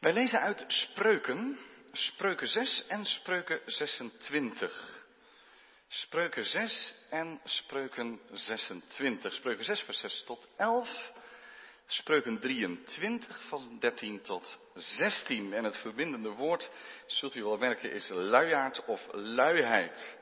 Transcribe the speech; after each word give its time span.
Wij 0.00 0.12
lezen 0.12 0.40
uit 0.40 0.64
Spreuken, 0.66 1.58
Spreuken 1.92 2.48
6 2.48 2.86
en 2.86 3.04
Spreuken 3.04 3.60
26. 3.66 5.04
Spreuken 5.88 6.44
6 6.44 6.94
en 7.10 7.40
Spreuken 7.44 8.20
26. 8.32 9.32
Spreuken 9.32 9.64
6 9.64 9.80
vers 9.80 9.98
6 9.98 10.24
tot 10.24 10.48
11. 10.56 11.12
Spreuken 11.86 12.40
23 12.40 13.42
van 13.48 13.78
13 13.78 14.20
tot 14.22 14.58
16. 14.74 15.52
En 15.52 15.64
het 15.64 15.76
verbindende 15.76 16.28
woord, 16.28 16.70
zult 17.06 17.34
u 17.34 17.42
wel 17.42 17.56
merken, 17.56 17.92
is 17.92 18.08
luiaard 18.08 18.84
of 18.84 19.06
luiheid. 19.12 20.16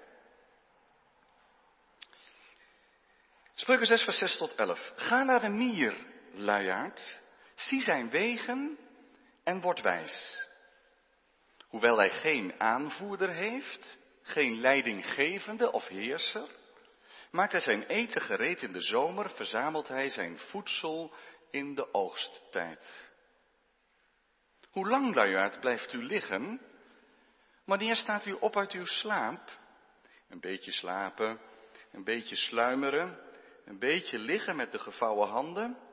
Spreuken 3.55 3.87
6 3.87 4.03
vers 4.03 4.19
6 4.19 4.37
tot 4.37 4.55
11. 4.55 4.93
Ga 4.97 5.23
naar 5.23 5.41
de 5.41 5.49
mier, 5.49 5.95
luiaard. 6.35 7.21
Zie 7.55 7.83
zijn 7.83 8.11
wegen 8.11 8.79
en 9.49 9.61
word 9.61 9.81
wijs. 9.81 10.47
Hoewel 11.69 11.99
hij 11.99 12.11
geen 12.11 12.61
aanvoerder 12.61 13.29
heeft, 13.29 13.99
geen 14.23 14.61
leidinggevende 14.61 15.73
of 15.73 15.87
heerser, 15.87 16.49
maakt 17.31 17.53
hij 17.53 17.61
zijn 17.61 17.83
eten 17.83 18.21
gereed 18.21 18.63
in 18.63 18.73
de 18.73 18.81
zomer, 18.81 19.31
verzamelt 19.31 19.89
hij 19.89 20.09
zijn 20.09 20.39
voedsel 20.39 21.15
in 21.51 21.75
de 21.75 21.95
oogsttijd. 21.95 23.11
Hoe 24.71 24.89
lang, 24.89 25.15
luiaard, 25.15 25.61
blijft 25.61 25.93
u 25.93 26.03
liggen? 26.03 26.61
Wanneer 27.65 27.97
staat 27.97 28.27
u 28.27 28.33
op 28.33 28.57
uit 28.57 28.73
uw 28.73 28.85
slaap? 28.85 29.59
Een 30.29 30.41
beetje 30.41 30.73
slapen, 30.73 31.41
een 31.93 32.05
beetje 32.05 32.37
sluimeren, 32.37 33.19
een 33.65 33.79
beetje 33.79 34.19
liggen 34.19 34.57
met 34.57 34.73
de 34.73 34.79
gevouwen 34.79 35.29
handen. 35.29 35.88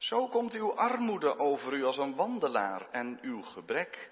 Zo 0.00 0.28
komt 0.28 0.54
uw 0.54 0.74
armoede 0.74 1.38
over 1.38 1.72
u 1.72 1.84
als 1.84 1.96
een 1.96 2.14
wandelaar 2.14 2.90
en 2.90 3.18
uw 3.22 3.42
gebrek 3.42 4.10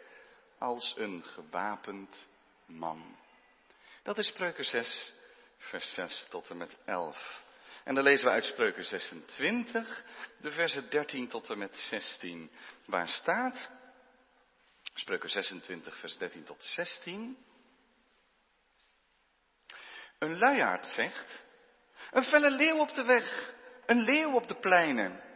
als 0.59 0.95
een 0.97 1.25
gewapend 1.25 2.27
man. 2.67 3.17
Dat 4.03 4.19
is 4.19 4.27
Spreuken 4.27 4.65
6, 4.65 5.13
vers 5.57 5.95
6 5.95 6.27
tot 6.29 6.51
en 6.51 6.57
met 6.57 6.77
11. 6.85 7.45
En 7.85 7.95
dan 7.95 8.05
lezen 8.05 8.27
we 8.27 8.33
uit 8.33 8.45
Spreuken 8.45 8.85
26, 8.85 10.05
de 10.41 10.51
versen 10.51 10.91
13 10.91 11.29
tot 11.29 11.51
en 11.51 11.59
met 11.59 11.77
16. 11.77 12.51
Waar 12.87 13.09
staat? 13.09 13.71
Spreuken 14.95 15.31
26, 15.31 15.99
vers 15.99 16.19
13 16.19 16.45
tot 16.45 16.65
16. 16.65 17.39
Een 20.19 20.39
luiaard 20.39 20.87
zegt, 20.87 21.45
een 22.11 22.25
felle 22.25 22.51
leeuw 22.51 22.79
op 22.79 22.95
de 22.95 23.05
weg, 23.05 23.55
een 23.87 24.01
leeuw 24.01 24.33
op 24.33 24.49
de 24.49 24.57
pleinen. 24.57 25.27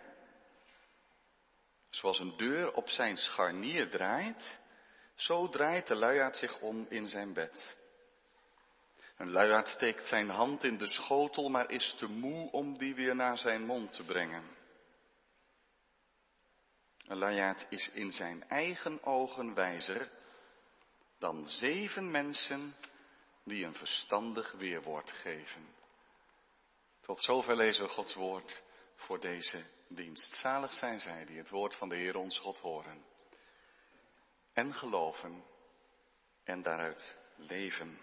Zoals 1.92 2.18
een 2.18 2.36
deur 2.36 2.72
op 2.72 2.88
zijn 2.88 3.16
scharnier 3.16 3.90
draait, 3.90 4.60
zo 5.14 5.48
draait 5.48 5.86
de 5.86 5.94
luiaard 5.94 6.36
zich 6.36 6.60
om 6.60 6.86
in 6.88 7.06
zijn 7.06 7.32
bed. 7.32 7.76
Een 9.16 9.30
luiaard 9.30 9.68
steekt 9.68 10.06
zijn 10.06 10.28
hand 10.28 10.64
in 10.64 10.78
de 10.78 10.86
schotel, 10.86 11.48
maar 11.48 11.70
is 11.70 11.94
te 11.98 12.06
moe 12.06 12.50
om 12.50 12.78
die 12.78 12.94
weer 12.94 13.14
naar 13.14 13.38
zijn 13.38 13.64
mond 13.64 13.92
te 13.92 14.02
brengen. 14.02 14.44
Een 17.06 17.18
luiaard 17.18 17.66
is 17.68 17.90
in 17.90 18.10
zijn 18.10 18.48
eigen 18.48 19.02
ogen 19.04 19.54
wijzer 19.54 20.10
dan 21.18 21.46
zeven 21.46 22.10
mensen 22.10 22.74
die 23.44 23.64
een 23.64 23.74
verstandig 23.74 24.52
weerwoord 24.52 25.10
geven. 25.10 25.74
Tot 27.00 27.22
zover 27.22 27.56
lezen 27.56 27.84
we 27.84 27.90
Gods 27.90 28.14
woord 28.14 28.62
voor 29.12 29.20
deze 29.20 29.64
dienst. 29.88 30.34
Zalig 30.34 30.72
zijn 30.72 31.00
zij 31.00 31.24
die 31.24 31.38
het 31.38 31.50
woord 31.50 31.74
van 31.74 31.88
de 31.88 31.96
Heer 31.96 32.16
ons 32.16 32.38
God 32.38 32.58
horen 32.58 33.04
en 34.52 34.74
geloven 34.74 35.44
en 36.44 36.62
daaruit 36.62 37.18
leven. 37.36 37.98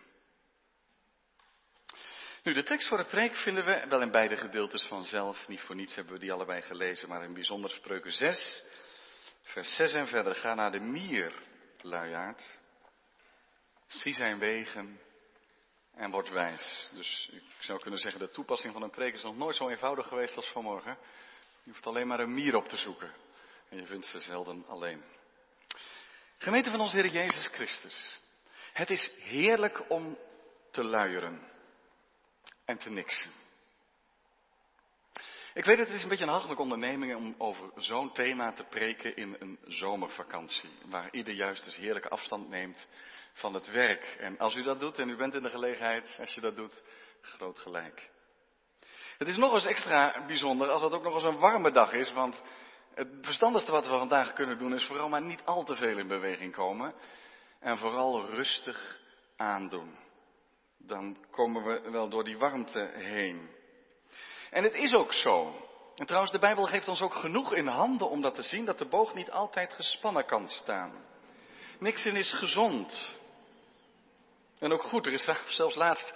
Nu, 2.44 2.54
de 2.54 2.64
tekst 2.64 2.88
voor 2.88 2.98
de 2.98 3.06
preek 3.06 3.36
vinden 3.36 3.66
we 3.66 3.86
wel 3.88 4.02
in 4.02 4.12
beide 4.12 4.38
gedeeltes 4.38 4.84
vanzelf. 4.84 5.48
Niet 5.48 5.62
voor 5.62 5.76
niets 5.76 5.96
hebben 5.96 6.14
we 6.14 6.20
die 6.20 6.32
allebei 6.32 6.62
gelezen, 6.62 7.10
maar 7.10 7.24
in 7.24 7.34
bijzonder 7.34 7.70
spreuken 7.70 8.12
6, 8.12 8.64
vers 9.42 9.76
6 9.76 9.94
en 9.94 10.08
verder. 10.08 10.36
Ga 10.36 10.54
naar 10.54 10.72
de 10.72 10.80
mier, 10.80 11.34
luiaard. 11.82 12.62
Zie 13.88 14.14
zijn 14.14 14.40
wegen 14.40 15.00
en 15.94 16.12
word 16.12 16.30
wijs. 16.30 16.92
Dus 16.94 17.30
ik 17.32 17.44
zou 17.60 17.80
kunnen 17.80 18.00
zeggen, 18.00 18.20
de 18.20 18.30
toepassing 18.30 18.74
van 18.74 18.82
een 18.82 18.90
preek 18.90 19.14
is 19.14 19.24
nog 19.24 19.38
nooit 19.38 19.56
zo 19.56 19.70
eenvoudig 19.70 20.08
geweest 20.08 20.36
als 20.36 20.50
vanmorgen. 20.52 20.98
Je 21.64 21.72
hoeft 21.72 21.88
alleen 21.88 22.08
maar 22.08 22.20
een 22.20 22.34
mier 22.34 22.56
op 22.56 22.68
te 22.68 22.78
zoeken. 22.78 23.14
En 23.70 23.78
je 23.78 23.86
vindt 23.86 24.06
ze 24.06 24.20
zelden 24.20 24.66
alleen. 24.68 25.04
Gemeente 26.38 26.70
van 26.70 26.80
onze 26.80 26.96
Heer 26.96 27.12
Jezus 27.12 27.48
Christus. 27.48 28.20
Het 28.74 28.90
is 28.90 29.12
heerlijk 29.16 29.90
om 29.90 30.18
te 30.72 30.84
luieren 30.84 31.52
en 32.66 32.78
te 32.78 32.90
niksen. 32.90 33.32
Ik 35.54 35.66
weet 35.66 35.78
het 35.78 35.90
is 35.90 36.04
een 36.04 36.10
beetje 36.10 36.24
een 36.24 36.32
hachelijke 36.32 36.62
onderneming 36.62 37.16
om 37.16 37.36
over 37.38 37.72
zo'n 37.76 38.14
thema 38.14 38.54
te 38.54 38.64
preken 38.64 39.16
in 39.16 39.36
een 39.40 39.60
zomervakantie. 39.64 40.70
Waar 40.86 41.08
ieder 41.12 41.34
juist 41.34 41.66
eens 41.66 41.76
heerlijke 41.76 42.10
afstand 42.10 42.50
neemt 42.50 42.88
van 43.34 43.54
het 43.54 43.72
werk. 43.72 44.16
En 44.20 44.38
als 44.38 44.56
u 44.56 44.64
dat 44.64 44.80
doet 44.80 45.00
en 45.00 45.10
u 45.10 45.16
bent 45.16 45.34
in 45.34 45.42
de 45.42 45.50
gelegenheid, 45.50 46.18
als 46.20 46.36
je 46.36 46.42
dat 46.42 46.56
doet, 46.56 46.84
groot 47.22 47.60
gelijk. 47.60 48.10
Het 49.18 49.28
is 49.28 49.38
nog 49.38 49.54
eens 49.54 49.66
extra 49.66 50.26
bijzonder 50.28 50.70
als 50.70 50.82
het 50.82 50.94
ook 50.94 51.04
nog 51.04 51.14
eens 51.14 51.24
een 51.24 51.40
warme 51.40 51.72
dag 51.72 51.94
is, 51.94 52.12
want 52.12 52.44
het 52.94 53.08
verstandigste 53.22 53.72
wat 53.72 53.88
we 53.88 53.98
vandaag 53.98 54.34
kunnen 54.34 54.58
doen 54.58 54.74
is 54.74 54.86
vooral 54.86 55.10
maar 55.10 55.22
niet 55.22 55.42
al 55.46 55.64
te 55.64 55.76
veel 55.76 55.98
in 55.98 56.08
beweging 56.08 56.54
komen 56.54 56.94
en 57.60 57.78
vooral 57.78 58.26
rustig 58.26 59.00
aandoen. 59.38 59.98
Dan 60.78 61.18
komen 61.32 61.64
we 61.64 61.92
wel 61.92 62.10
door 62.10 62.24
die 62.24 62.38
warmte 62.38 62.92
heen. 62.94 63.50
En 64.50 64.64
het 64.64 64.74
is 64.74 64.94
ook 64.94 65.14
zo. 65.14 65.68
En 65.96 66.06
trouwens, 66.06 66.32
de 66.32 66.40
Bijbel 66.40 66.66
geeft 66.66 66.88
ons 66.88 67.02
ook 67.02 67.14
genoeg 67.14 67.54
in 67.54 67.68
handen 67.68 68.10
om 68.10 68.22
dat 68.22 68.36
te 68.36 68.42
zien, 68.42 68.66
dat 68.66 68.78
de 68.78 68.88
boog 68.88 69.14
niet 69.14 69.32
altijd 69.32 69.74
gespannen 69.74 70.26
kan 70.26 70.48
staan. 70.50 71.06
Niksen 71.80 72.16
is 72.16 72.34
gezond. 72.34 73.19
En 74.60 74.74
ook 74.74 74.84
goed, 74.84 75.06
er 75.06 75.14
is 75.14 75.28
zelfs 75.48 75.76
laatst 75.76 76.14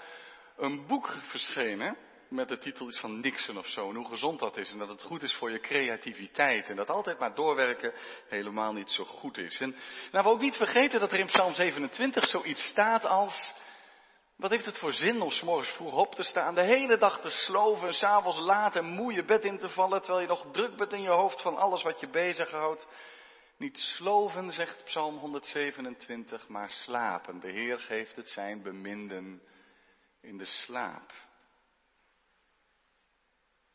een 0.58 0.88
boek 0.88 1.18
verschenen 1.30 1.98
met 2.30 2.48
de 2.48 2.58
titel 2.58 2.88
iets 2.88 3.00
van 3.00 3.20
Nixon 3.20 3.58
of 3.58 3.68
zo. 3.68 3.90
En 3.90 3.96
hoe 3.96 4.08
gezond 4.08 4.40
dat 4.40 4.58
is 4.58 4.72
en 4.72 4.78
dat 4.78 4.90
het 4.90 5.02
goed 5.02 5.24
is 5.24 5.34
voor 5.34 5.52
je 5.52 5.60
creativiteit. 5.60 6.70
En 6.70 6.76
dat 6.76 6.90
altijd 6.90 7.20
maar 7.20 7.36
doorwerken 7.36 7.94
helemaal 8.28 8.74
niet 8.74 8.90
zo 8.90 9.04
goed 9.04 9.38
is. 9.38 9.60
En 9.60 9.76
nou, 10.12 10.24
we 10.24 10.32
ook 10.32 10.42
niet 10.42 10.58
vergeten 10.58 11.00
dat 11.00 11.12
er 11.12 11.20
in 11.20 11.26
Psalm 11.26 11.54
27 11.54 12.26
zoiets 12.26 12.68
staat 12.68 13.06
als... 13.06 13.56
Wat 14.38 14.52
heeft 14.52 14.66
het 14.66 14.78
voor 14.78 14.94
zin 14.94 15.22
om 15.22 15.32
s 15.32 15.42
morgens 15.42 15.70
vroeg 15.70 15.98
op 15.98 16.16
te 16.16 16.24
staan, 16.24 16.56
de 16.56 16.62
hele 16.62 16.98
dag 16.98 17.22
te 17.22 17.30
sloven 17.30 17.88
en 17.88 17.94
s'avonds 17.94 18.40
laat 18.40 18.76
en 18.76 18.86
moe 18.86 19.14
je 19.14 19.26
bed 19.26 19.46
in 19.46 19.60
te 19.60 19.70
vallen, 19.70 20.02
terwijl 20.02 20.22
je 20.22 20.28
nog 20.28 20.46
druk 20.52 20.76
bent 20.76 20.94
in 20.94 21.02
je 21.02 21.10
hoofd 21.10 21.42
van 21.42 21.58
alles 21.58 21.84
wat 21.84 22.00
je 22.00 22.10
bezighoudt. 22.10 22.88
Niet 23.64 23.78
sloven, 23.78 24.52
zegt 24.52 24.84
Psalm 24.84 25.18
127, 25.18 26.48
maar 26.48 26.70
slapen. 26.70 27.40
De 27.40 27.52
Heer 27.52 27.80
geeft 27.80 28.16
het 28.16 28.30
zijn 28.30 28.62
beminden 28.62 29.42
in 30.22 30.38
de 30.38 30.46
slaap. 30.46 31.14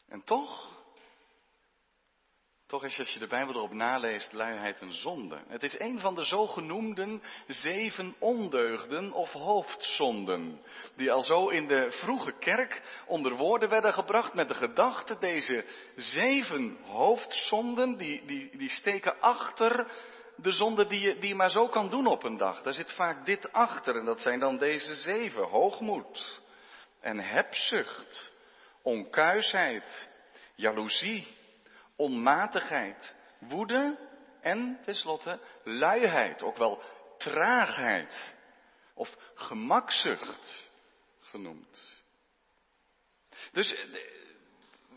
En 0.07 0.25
toch, 0.25 0.78
toch 2.69 2.85
is 2.85 2.99
als 2.99 3.13
je 3.13 3.19
de 3.19 3.27
Bijbel 3.27 3.55
erop 3.55 3.73
naleest, 3.73 4.33
luiheid 4.33 4.81
een 4.81 4.93
zonde. 4.93 5.41
Het 5.49 5.63
is 5.63 5.79
een 5.79 6.01
van 6.01 6.15
de 6.15 6.23
zogenoemden 6.23 7.23
zeven 7.47 8.15
ondeugden 8.19 9.13
of 9.13 9.33
hoofdzonden, 9.33 10.61
die 10.97 11.13
al 11.13 11.23
zo 11.23 11.49
in 11.49 11.67
de 11.67 11.91
vroege 11.91 12.33
kerk 12.33 13.03
onder 13.07 13.37
woorden 13.37 13.69
werden 13.69 13.93
gebracht 13.93 14.35
met 14.35 14.49
de 14.49 14.55
gedachte, 14.55 15.19
deze 15.19 15.65
zeven 15.97 16.79
hoofdzonden, 16.85 17.97
die, 17.97 18.25
die, 18.27 18.57
die 18.57 18.71
steken 18.71 19.21
achter 19.21 19.87
de 20.37 20.53
zonde 20.53 20.87
die 20.87 21.01
je, 21.01 21.19
die 21.19 21.29
je 21.29 21.35
maar 21.35 21.51
zo 21.51 21.69
kan 21.69 21.91
doen 21.91 22.07
op 22.07 22.23
een 22.23 22.37
dag. 22.37 22.63
Daar 22.63 22.73
zit 22.73 22.93
vaak 22.93 23.27
dit 23.27 23.53
achter 23.53 23.97
en 23.97 24.05
dat 24.05 24.21
zijn 24.21 24.41
dan 24.41 24.59
deze 24.59 24.95
zeven. 24.95 25.43
Hoogmoed 25.43 26.41
en 27.01 27.19
hebzucht 27.19 28.33
onkuisheid, 28.83 30.09
jaloezie, 30.55 31.37
onmatigheid, 31.99 33.15
woede 33.39 33.99
en 34.41 34.79
tenslotte 34.85 35.41
luiheid, 35.65 36.43
ook 36.43 36.57
wel 36.57 36.83
traagheid 37.17 38.35
of 38.95 39.17
gemakzucht 39.35 40.71
genoemd. 41.21 42.03
Dus 43.53 43.77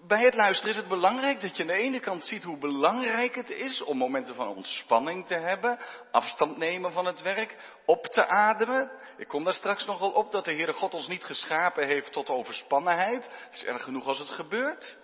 bij 0.08 0.24
het 0.24 0.34
luisteren 0.34 0.72
is 0.72 0.80
het 0.80 0.88
belangrijk 0.88 1.42
dat 1.42 1.56
je 1.56 1.62
aan 1.62 1.68
de 1.68 1.74
ene 1.74 2.00
kant 2.00 2.26
ziet 2.26 2.44
hoe 2.44 2.58
belangrijk 2.58 3.36
het 3.36 3.50
is 3.50 3.82
om 3.82 3.98
momenten 3.98 4.36
van 4.36 4.48
ontspanning 4.48 5.28
te 5.28 5.36
hebben, 5.36 5.80
afstand 6.12 6.58
nemen 6.58 6.92
van 6.92 7.06
het 7.06 7.22
werk, 7.22 7.56
op 7.86 8.06
te 8.06 8.28
ademen. 8.28 8.92
Ik 9.18 9.28
kom 9.28 9.44
daar 9.44 9.54
straks 9.54 9.86
nog 9.86 10.00
wel 10.00 10.12
op 10.12 10.32
dat 10.32 10.46
de 10.46 10.54
Heere 10.54 10.74
God 10.74 10.94
ons 10.94 11.08
niet 11.08 11.24
geschapen 11.24 11.88
heeft 11.88 12.12
tot 12.12 12.30
overspannenheid. 12.30 13.24
Het 13.26 13.54
is 13.54 13.66
erg 13.66 13.84
genoeg 13.84 14.08
als 14.08 14.20
het 14.20 14.30
gebeurt. 14.30 14.98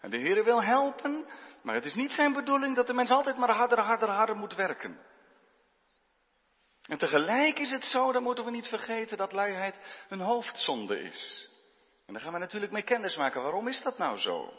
En 0.00 0.10
de 0.10 0.16
Heer 0.16 0.44
wil 0.44 0.62
helpen, 0.62 1.26
maar 1.62 1.74
het 1.74 1.84
is 1.84 1.94
niet 1.94 2.12
zijn 2.12 2.32
bedoeling 2.32 2.76
dat 2.76 2.86
de 2.86 2.94
mens 2.94 3.10
altijd 3.10 3.36
maar 3.36 3.50
harder, 3.50 3.80
harder, 3.80 4.08
harder 4.08 4.36
moet 4.36 4.54
werken. 4.54 4.98
En 6.82 6.98
tegelijk 6.98 7.58
is 7.58 7.70
het 7.70 7.84
zo, 7.84 8.12
dan 8.12 8.22
moeten 8.22 8.44
we 8.44 8.50
niet 8.50 8.68
vergeten, 8.68 9.16
dat 9.16 9.32
luiheid 9.32 9.78
een 10.08 10.20
hoofdzonde 10.20 11.00
is. 11.00 11.50
En 12.06 12.12
daar 12.12 12.22
gaan 12.22 12.32
we 12.32 12.38
natuurlijk 12.38 12.72
mee 12.72 12.82
kennis 12.82 13.16
maken. 13.16 13.42
Waarom 13.42 13.68
is 13.68 13.82
dat 13.82 13.98
nou 13.98 14.18
zo? 14.18 14.52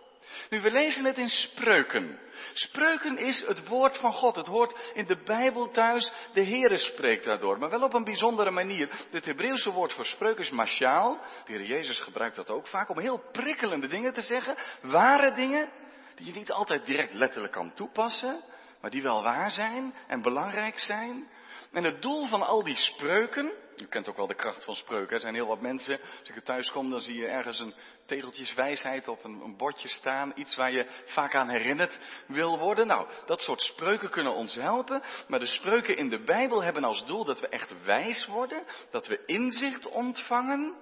Nu, 0.50 0.62
we 0.62 0.71
lezen 0.71 1.06
het 1.06 1.18
in 1.18 1.29
spreuken. 1.29 2.19
Spreuken 2.53 3.18
is 3.18 3.44
het 3.45 3.68
woord 3.68 3.97
van 3.97 4.13
God. 4.13 4.35
Het 4.35 4.47
hoort 4.47 4.91
in 4.94 5.06
de 5.06 5.24
Bijbel 5.24 5.71
thuis. 5.71 6.12
De 6.33 6.44
Heere 6.44 6.77
spreekt 6.77 7.25
daardoor. 7.25 7.57
Maar 7.57 7.69
wel 7.69 7.81
op 7.81 7.94
een 7.94 8.03
bijzondere 8.03 8.51
manier. 8.51 8.89
Het 9.12 9.25
Hebreeuwse 9.25 9.71
woord 9.71 9.94
voor 9.94 10.06
spreuken 10.06 10.44
is 10.44 10.50
mashaal. 10.50 11.21
De 11.45 11.51
Heer 11.51 11.65
Jezus 11.65 12.00
gebruikt 12.00 12.35
dat 12.35 12.50
ook 12.50 12.68
vaak 12.68 12.89
om 12.89 13.00
heel 13.00 13.29
prikkelende 13.31 13.88
dingen 13.88 14.13
te 14.13 14.21
zeggen. 14.21 14.56
Ware 14.81 15.33
dingen. 15.33 15.69
Die 16.15 16.25
je 16.25 16.33
niet 16.33 16.51
altijd 16.51 16.85
direct 16.85 17.13
letterlijk 17.13 17.53
kan 17.53 17.73
toepassen. 17.73 18.44
Maar 18.81 18.91
die 18.91 19.01
wel 19.01 19.23
waar 19.23 19.51
zijn 19.51 19.94
en 20.07 20.21
belangrijk 20.21 20.80
zijn. 20.80 21.27
En 21.71 21.83
het 21.83 22.01
doel 22.01 22.25
van 22.25 22.41
al 22.41 22.63
die 22.63 22.75
spreuken, 22.75 23.53
u 23.77 23.85
kent 23.85 24.07
ook 24.07 24.17
wel 24.17 24.27
de 24.27 24.35
kracht 24.35 24.63
van 24.63 24.75
spreuken, 24.75 25.15
er 25.15 25.21
zijn 25.21 25.33
heel 25.33 25.47
wat 25.47 25.61
mensen, 25.61 25.99
als 26.19 26.29
ik 26.29 26.43
thuis 26.43 26.71
kom, 26.71 26.89
dan 26.89 27.01
zie 27.01 27.15
je 27.15 27.27
ergens 27.27 27.59
een 27.59 27.73
tegeltjeswijsheid 28.05 29.07
op 29.07 29.23
een, 29.23 29.41
een 29.41 29.57
bordje 29.57 29.87
staan, 29.87 30.31
iets 30.35 30.55
waar 30.55 30.71
je 30.71 31.03
vaak 31.05 31.35
aan 31.35 31.49
herinnerd 31.49 31.99
wil 32.27 32.59
worden. 32.59 32.87
Nou, 32.87 33.07
dat 33.25 33.41
soort 33.41 33.61
spreuken 33.61 34.09
kunnen 34.09 34.33
ons 34.33 34.55
helpen, 34.55 35.01
maar 35.27 35.39
de 35.39 35.45
spreuken 35.45 35.97
in 35.97 36.09
de 36.09 36.23
Bijbel 36.23 36.63
hebben 36.63 36.83
als 36.83 37.05
doel 37.05 37.25
dat 37.25 37.39
we 37.39 37.47
echt 37.47 37.83
wijs 37.83 38.25
worden, 38.25 38.63
dat 38.91 39.07
we 39.07 39.25
inzicht 39.25 39.87
ontvangen, 39.87 40.75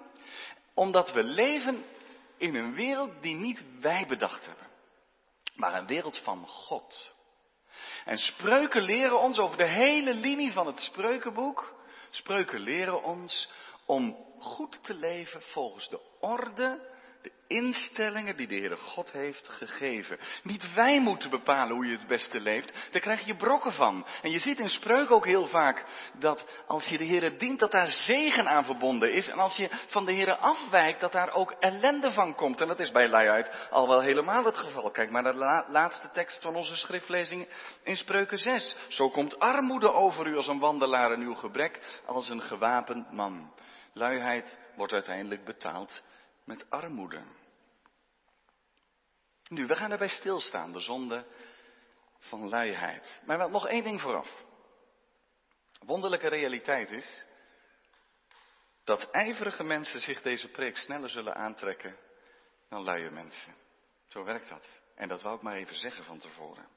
omdat 0.73 1.11
we 1.11 1.23
leven 1.23 1.85
in 2.37 2.55
een 2.55 2.73
wereld 2.73 3.21
die 3.21 3.35
niet 3.35 3.63
wij 3.79 4.05
bedacht 4.05 4.45
hebben, 4.45 4.67
maar 5.55 5.73
een 5.73 5.87
wereld 5.87 6.17
van 6.17 6.47
God. 6.47 7.14
En 8.05 8.17
spreuken 8.17 8.81
leren 8.81 9.19
ons 9.19 9.39
over 9.39 9.57
de 9.57 9.67
hele 9.67 10.13
linie 10.13 10.51
van 10.51 10.67
het 10.67 10.79
spreukenboek. 10.79 11.73
Spreuken 12.09 12.59
leren 12.59 13.03
ons 13.03 13.49
om 13.85 14.25
goed 14.39 14.83
te 14.83 14.93
leven 14.93 15.41
volgens 15.41 15.89
de 15.89 15.99
orde 16.19 16.93
de 17.25 17.31
instellingen 17.47 18.37
die 18.37 18.47
de 18.47 18.55
Heere 18.55 18.77
God 18.77 19.11
heeft 19.11 19.49
gegeven. 19.49 20.19
Niet 20.43 20.73
wij 20.73 21.01
moeten 21.01 21.29
bepalen 21.29 21.75
hoe 21.75 21.85
je 21.85 21.97
het 21.97 22.07
beste 22.07 22.39
leeft, 22.39 22.73
daar 22.91 23.01
krijg 23.01 23.25
je 23.25 23.35
brokken 23.35 23.71
van. 23.71 24.05
En 24.21 24.31
je 24.31 24.39
ziet 24.39 24.59
in 24.59 24.69
spreuk 24.69 25.11
ook 25.11 25.25
heel 25.25 25.47
vaak 25.47 25.85
dat 26.19 26.45
als 26.67 26.87
je 26.87 26.97
de 26.97 27.05
Heere 27.05 27.35
dient, 27.37 27.59
dat 27.59 27.71
daar 27.71 27.91
zegen 27.91 28.47
aan 28.47 28.65
verbonden 28.65 29.13
is. 29.13 29.29
En 29.29 29.37
als 29.37 29.55
je 29.55 29.69
van 29.87 30.05
de 30.05 30.13
Heere 30.13 30.37
afwijkt, 30.37 30.99
dat 30.99 31.11
daar 31.11 31.33
ook 31.33 31.51
ellende 31.59 32.11
van 32.11 32.35
komt. 32.35 32.61
En 32.61 32.67
dat 32.67 32.79
is 32.79 32.91
bij 32.91 33.09
luiheid 33.09 33.67
al 33.69 33.87
wel 33.87 34.01
helemaal 34.01 34.45
het 34.45 34.57
geval. 34.57 34.91
Kijk 34.91 35.09
maar 35.09 35.23
naar 35.23 35.65
de 35.65 35.71
laatste 35.71 36.09
tekst 36.11 36.41
van 36.41 36.55
onze 36.55 36.75
schriftlezing 36.75 37.47
in 37.83 37.95
Spreuken 37.95 38.37
6. 38.37 38.75
Zo 38.87 39.09
komt 39.09 39.39
armoede 39.39 39.91
over 39.91 40.27
u 40.27 40.35
als 40.35 40.47
een 40.47 40.59
wandelaar 40.59 41.11
en 41.11 41.21
uw 41.21 41.35
gebrek 41.35 42.01
als 42.05 42.29
een 42.29 42.41
gewapend 42.41 43.11
man. 43.11 43.53
Luiheid 43.93 44.57
wordt 44.75 44.93
uiteindelijk 44.93 45.45
betaald 45.45 46.03
met 46.45 46.69
armoede. 46.69 47.23
Nu, 49.49 49.67
we 49.67 49.75
gaan 49.75 49.91
erbij 49.91 50.07
stilstaan, 50.07 50.71
de 50.73 50.79
zonde 50.79 51.25
van 52.19 52.49
luiheid. 52.49 53.21
Maar 53.25 53.37
wel 53.37 53.49
nog 53.49 53.67
één 53.67 53.83
ding 53.83 54.01
vooraf. 54.01 54.43
Wonderlijke 55.79 56.27
realiteit 56.27 56.91
is 56.91 57.25
dat 58.83 59.11
ijverige 59.11 59.63
mensen 59.63 59.99
zich 59.99 60.21
deze 60.21 60.47
preek 60.47 60.77
sneller 60.77 61.09
zullen 61.09 61.35
aantrekken 61.35 61.97
dan 62.69 62.83
luie 62.83 63.09
mensen. 63.09 63.55
Zo 64.07 64.23
werkt 64.23 64.49
dat. 64.49 64.81
En 64.95 65.07
dat 65.07 65.21
wou 65.21 65.35
ik 65.35 65.41
maar 65.41 65.55
even 65.55 65.75
zeggen 65.75 66.05
van 66.05 66.19
tevoren. 66.19 66.67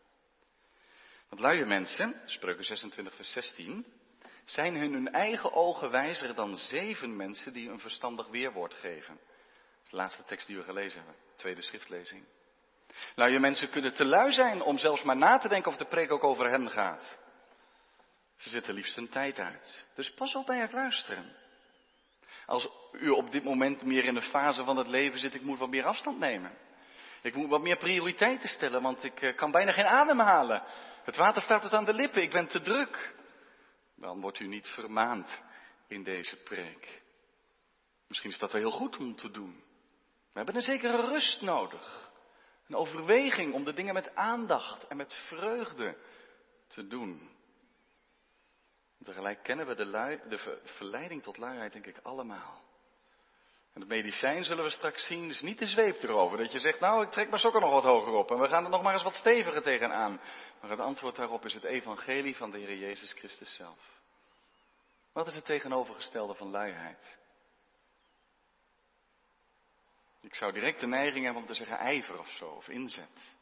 Want 1.29 1.41
luie 1.41 1.65
mensen, 1.65 2.21
spreuken 2.25 2.65
26 2.65 3.15
vers 3.15 3.33
16, 3.33 3.87
zijn 4.45 4.77
hun 4.77 4.93
hun 4.93 5.13
eigen 5.13 5.53
ogen 5.53 5.91
wijzer 5.91 6.35
dan 6.35 6.57
zeven 6.57 7.17
mensen 7.17 7.53
die 7.53 7.69
een 7.69 7.81
verstandig 7.81 8.27
weerwoord 8.29 8.75
geven 8.75 9.21
de 9.91 9.97
laatste 9.97 10.25
tekst 10.25 10.47
die 10.47 10.57
we 10.57 10.63
gelezen 10.63 10.99
hebben, 10.99 11.17
tweede 11.37 11.63
schriftlezing. 11.63 12.25
Nou, 13.15 13.31
je 13.31 13.39
mensen 13.39 13.71
kunnen 13.71 13.95
te 13.95 14.05
lui 14.05 14.33
zijn 14.33 14.63
om 14.63 14.79
zelfs 14.79 15.03
maar 15.03 15.17
na 15.17 15.39
te 15.39 15.49
denken 15.49 15.71
of 15.71 15.77
de 15.77 15.85
preek 15.85 16.13
ook 16.13 16.25
over 16.25 16.51
hen 16.51 16.71
gaat. 16.71 17.19
Ze 18.37 18.49
zitten 18.49 18.75
liefst 18.75 18.97
hun 18.97 19.09
tijd 19.09 19.39
uit. 19.39 19.87
Dus 19.95 20.15
pas 20.15 20.35
op 20.35 20.47
bij 20.47 20.59
het 20.59 20.73
luisteren. 20.73 21.37
Als 22.47 22.69
u 22.93 23.09
op 23.09 23.31
dit 23.31 23.45
moment 23.45 23.83
meer 23.83 24.05
in 24.05 24.15
de 24.15 24.23
fase 24.23 24.65
van 24.65 24.77
het 24.77 24.89
leven 24.89 25.19
zit, 25.19 25.35
ik 25.35 25.43
moet 25.43 25.59
wat 25.59 25.69
meer 25.69 25.85
afstand 25.85 26.19
nemen. 26.19 26.59
Ik 27.23 27.35
moet 27.35 27.49
wat 27.49 27.63
meer 27.63 27.77
prioriteiten 27.77 28.49
stellen, 28.49 28.83
want 28.83 29.05
ik 29.05 29.23
eh, 29.23 29.37
kan 29.37 29.51
bijna 29.51 29.73
geen 29.73 29.87
adem 29.87 30.19
halen. 30.19 30.63
Het 31.05 31.17
water 31.17 31.43
staat 31.43 31.63
tot 31.63 31.73
aan 31.73 31.85
de 31.85 31.95
lippen, 31.95 32.23
ik 32.23 32.31
ben 32.31 32.47
te 32.47 32.61
druk. 32.61 33.15
Dan 33.97 34.21
wordt 34.21 34.41
u 34.41 34.47
niet 34.47 34.69
vermaand 34.69 35.43
in 35.89 36.03
deze 36.03 36.37
preek. 36.37 37.03
Misschien 38.07 38.31
is 38.31 38.39
dat 38.39 38.53
wel 38.53 38.61
heel 38.61 38.71
goed 38.71 38.97
om 38.97 39.17
te 39.17 39.31
doen. 39.31 39.65
We 40.33 40.45
hebben 40.45 40.55
een 40.55 40.63
zekere 40.63 41.09
rust 41.09 41.41
nodig. 41.41 42.11
Een 42.69 42.77
overweging 42.77 43.55
om 43.55 43.65
de 43.65 43.73
dingen 43.73 43.95
met 43.95 44.15
aandacht 44.15 44.87
en 44.87 44.97
met 44.97 45.15
vreugde 45.15 45.97
te 46.67 46.87
doen. 46.87 47.37
tegelijk 49.03 49.43
kennen 49.43 49.67
we 49.67 49.75
de, 49.75 49.87
lui, 49.87 50.21
de 50.29 50.61
verleiding 50.65 51.23
tot 51.23 51.37
luiheid, 51.37 51.73
denk 51.73 51.87
ik, 51.87 51.99
allemaal. 52.03 52.67
En 53.79 53.81
het 53.81 53.89
medicijn 53.89 54.45
zullen 54.45 54.65
we 54.65 54.71
straks 54.71 55.07
zien, 55.07 55.29
is 55.29 55.41
niet 55.41 55.59
de 55.59 55.67
zweep 55.67 56.03
erover. 56.03 56.39
Dat 56.39 56.53
je 56.53 56.59
zegt, 56.59 56.81
nou, 56.81 57.03
ik 57.03 57.11
trek 57.11 57.29
mijn 57.29 57.41
sokken 57.41 57.61
nog 57.61 57.71
wat 57.71 57.83
hoger 57.83 58.13
op 58.13 58.31
en 58.31 58.39
we 58.39 58.49
gaan 58.49 58.65
er 58.65 58.71
nog 58.71 58.83
maar 58.83 58.93
eens 58.93 59.03
wat 59.03 59.15
steviger 59.15 59.63
tegenaan. 59.63 60.21
Maar 60.61 60.71
het 60.71 60.81
antwoord 60.81 61.17
daarop 61.17 61.45
is 61.45 61.55
het 61.55 61.65
evangelie 61.65 62.37
van 62.37 62.51
de 62.51 62.59
Heer 62.59 62.77
Jezus 62.77 63.13
Christus 63.13 63.55
zelf. 63.55 64.01
Wat 65.13 65.27
is 65.27 65.35
het 65.35 65.45
tegenovergestelde 65.45 66.35
van 66.35 66.51
luiheid? 66.51 67.19
Ik 70.29 70.35
zou 70.35 70.53
direct 70.53 70.81
de 70.81 70.87
neiging 70.87 71.25
hebben 71.25 71.43
om 71.43 71.49
te 71.49 71.55
zeggen 71.55 71.79
ijver 71.79 72.19
of 72.19 72.29
zo, 72.31 72.49
of 72.49 72.69
inzet. 72.69 73.37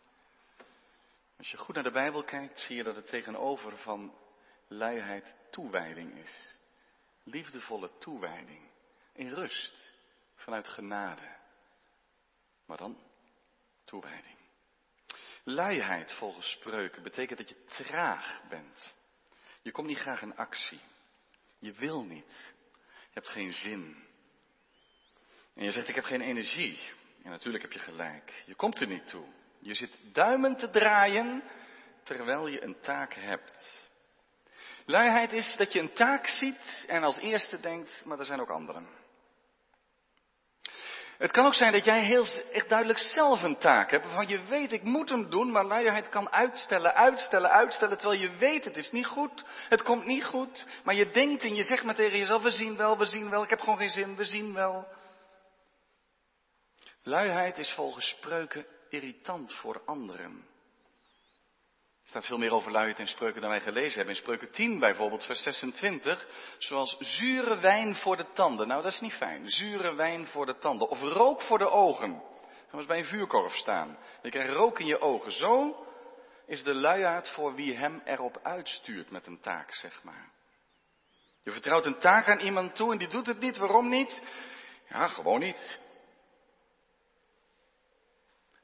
Als 1.38 1.50
je 1.50 1.56
goed 1.56 1.74
naar 1.74 1.84
de 1.84 1.90
Bijbel 1.90 2.24
kijkt, 2.24 2.60
zie 2.60 2.76
je 2.76 2.82
dat 2.82 2.96
het 2.96 3.06
tegenover 3.06 3.78
van 3.78 4.18
luiheid 4.68 5.34
toewijding 5.50 6.14
is. 6.14 6.58
Liefdevolle 7.24 7.98
toewijding. 7.98 8.70
In 9.12 9.32
rust, 9.32 9.90
vanuit 10.34 10.68
genade. 10.68 11.36
Maar 12.66 12.76
dan 12.76 12.98
toewijding. 13.84 14.38
Luiheid 15.44 16.12
volgens 16.12 16.50
spreuken 16.50 17.02
betekent 17.02 17.38
dat 17.38 17.48
je 17.48 17.64
traag 17.64 18.42
bent. 18.48 18.96
Je 19.62 19.70
komt 19.70 19.86
niet 19.86 19.98
graag 19.98 20.22
in 20.22 20.36
actie. 20.36 20.80
Je 21.58 21.72
wil 21.72 22.04
niet. 22.04 22.54
Je 22.82 23.12
hebt 23.12 23.28
geen 23.28 23.50
zin. 23.50 24.04
En 25.56 25.64
je 25.64 25.70
zegt, 25.70 25.88
ik 25.88 25.94
heb 25.94 26.04
geen 26.04 26.20
energie. 26.20 26.78
En 27.22 27.30
natuurlijk 27.30 27.62
heb 27.62 27.72
je 27.72 27.78
gelijk. 27.78 28.42
Je 28.46 28.54
komt 28.54 28.80
er 28.80 28.86
niet 28.86 29.08
toe. 29.08 29.24
Je 29.58 29.74
zit 29.74 29.98
duimen 30.12 30.56
te 30.56 30.70
draaien 30.70 31.42
terwijl 32.02 32.46
je 32.46 32.62
een 32.62 32.80
taak 32.80 33.14
hebt. 33.14 33.88
Luiheid 34.84 35.32
is 35.32 35.56
dat 35.56 35.72
je 35.72 35.80
een 35.80 35.92
taak 35.92 36.26
ziet 36.26 36.84
en 36.88 37.02
als 37.02 37.18
eerste 37.18 37.60
denkt, 37.60 38.02
maar 38.04 38.18
er 38.18 38.24
zijn 38.24 38.40
ook 38.40 38.50
anderen. 38.50 38.86
Het 41.18 41.30
kan 41.30 41.46
ook 41.46 41.54
zijn 41.54 41.72
dat 41.72 41.84
jij 41.84 42.04
heel 42.04 42.26
echt 42.52 42.68
duidelijk 42.68 42.98
zelf 42.98 43.42
een 43.42 43.58
taak 43.58 43.90
hebt, 43.90 44.04
waarvan 44.04 44.28
je 44.28 44.44
weet, 44.44 44.72
ik 44.72 44.82
moet 44.82 45.08
hem 45.08 45.30
doen, 45.30 45.50
maar 45.50 45.64
luiheid 45.64 46.08
kan 46.08 46.30
uitstellen, 46.30 46.94
uitstellen, 46.94 47.50
uitstellen, 47.50 47.98
terwijl 47.98 48.20
je 48.20 48.36
weet, 48.36 48.64
het 48.64 48.76
is 48.76 48.90
niet 48.90 49.06
goed, 49.06 49.44
het 49.68 49.82
komt 49.82 50.06
niet 50.06 50.24
goed, 50.24 50.66
maar 50.84 50.94
je 50.94 51.10
denkt 51.10 51.42
en 51.42 51.54
je 51.54 51.62
zegt 51.62 51.84
maar 51.84 51.94
tegen 51.94 52.18
jezelf, 52.18 52.42
we 52.42 52.50
zien 52.50 52.76
wel, 52.76 52.98
we 52.98 53.04
zien 53.04 53.30
wel, 53.30 53.42
ik 53.42 53.50
heb 53.50 53.60
gewoon 53.60 53.78
geen 53.78 53.88
zin, 53.88 54.16
we 54.16 54.24
zien 54.24 54.54
wel. 54.54 54.88
Luiheid 57.08 57.58
is 57.58 57.70
volgens 57.70 58.08
spreuken 58.08 58.66
irritant 58.88 59.52
voor 59.52 59.82
anderen. 59.84 60.46
Er 62.02 62.08
staat 62.08 62.26
veel 62.26 62.38
meer 62.38 62.52
over 62.52 62.70
luiheid 62.70 62.98
in 62.98 63.06
spreuken 63.06 63.40
dan 63.40 63.50
wij 63.50 63.60
gelezen 63.60 63.96
hebben. 63.96 64.14
In 64.14 64.20
spreuken 64.20 64.50
10 64.50 64.78
bijvoorbeeld, 64.78 65.24
vers 65.24 65.42
26. 65.42 66.26
Zoals 66.58 66.96
zure 66.98 67.58
wijn 67.58 67.94
voor 67.94 68.16
de 68.16 68.32
tanden. 68.32 68.68
Nou, 68.68 68.82
dat 68.82 68.92
is 68.92 69.00
niet 69.00 69.12
fijn. 69.12 69.50
Zure 69.50 69.94
wijn 69.94 70.26
voor 70.26 70.46
de 70.46 70.58
tanden. 70.58 70.88
Of 70.88 71.00
rook 71.00 71.42
voor 71.42 71.58
de 71.58 71.70
ogen. 71.70 72.22
Gaan 72.68 72.78
eens 72.78 72.86
bij 72.86 72.98
een 72.98 73.04
vuurkorf 73.04 73.56
staan. 73.56 73.98
Je 74.22 74.30
krijgt 74.30 74.52
rook 74.52 74.78
in 74.78 74.86
je 74.86 75.00
ogen. 75.00 75.32
Zo 75.32 75.86
is 76.46 76.62
de 76.62 76.74
luiaard 76.74 77.28
voor 77.28 77.54
wie 77.54 77.76
hem 77.76 78.02
erop 78.04 78.40
uitstuurt 78.42 79.10
met 79.10 79.26
een 79.26 79.40
taak, 79.40 79.74
zeg 79.74 80.02
maar. 80.02 80.30
Je 81.42 81.50
vertrouwt 81.50 81.86
een 81.86 81.98
taak 81.98 82.28
aan 82.28 82.40
iemand 82.40 82.74
toe 82.74 82.92
en 82.92 82.98
die 82.98 83.08
doet 83.08 83.26
het 83.26 83.40
niet. 83.40 83.56
Waarom 83.56 83.88
niet? 83.88 84.22
Ja, 84.88 85.08
gewoon 85.08 85.40
niet. 85.40 85.84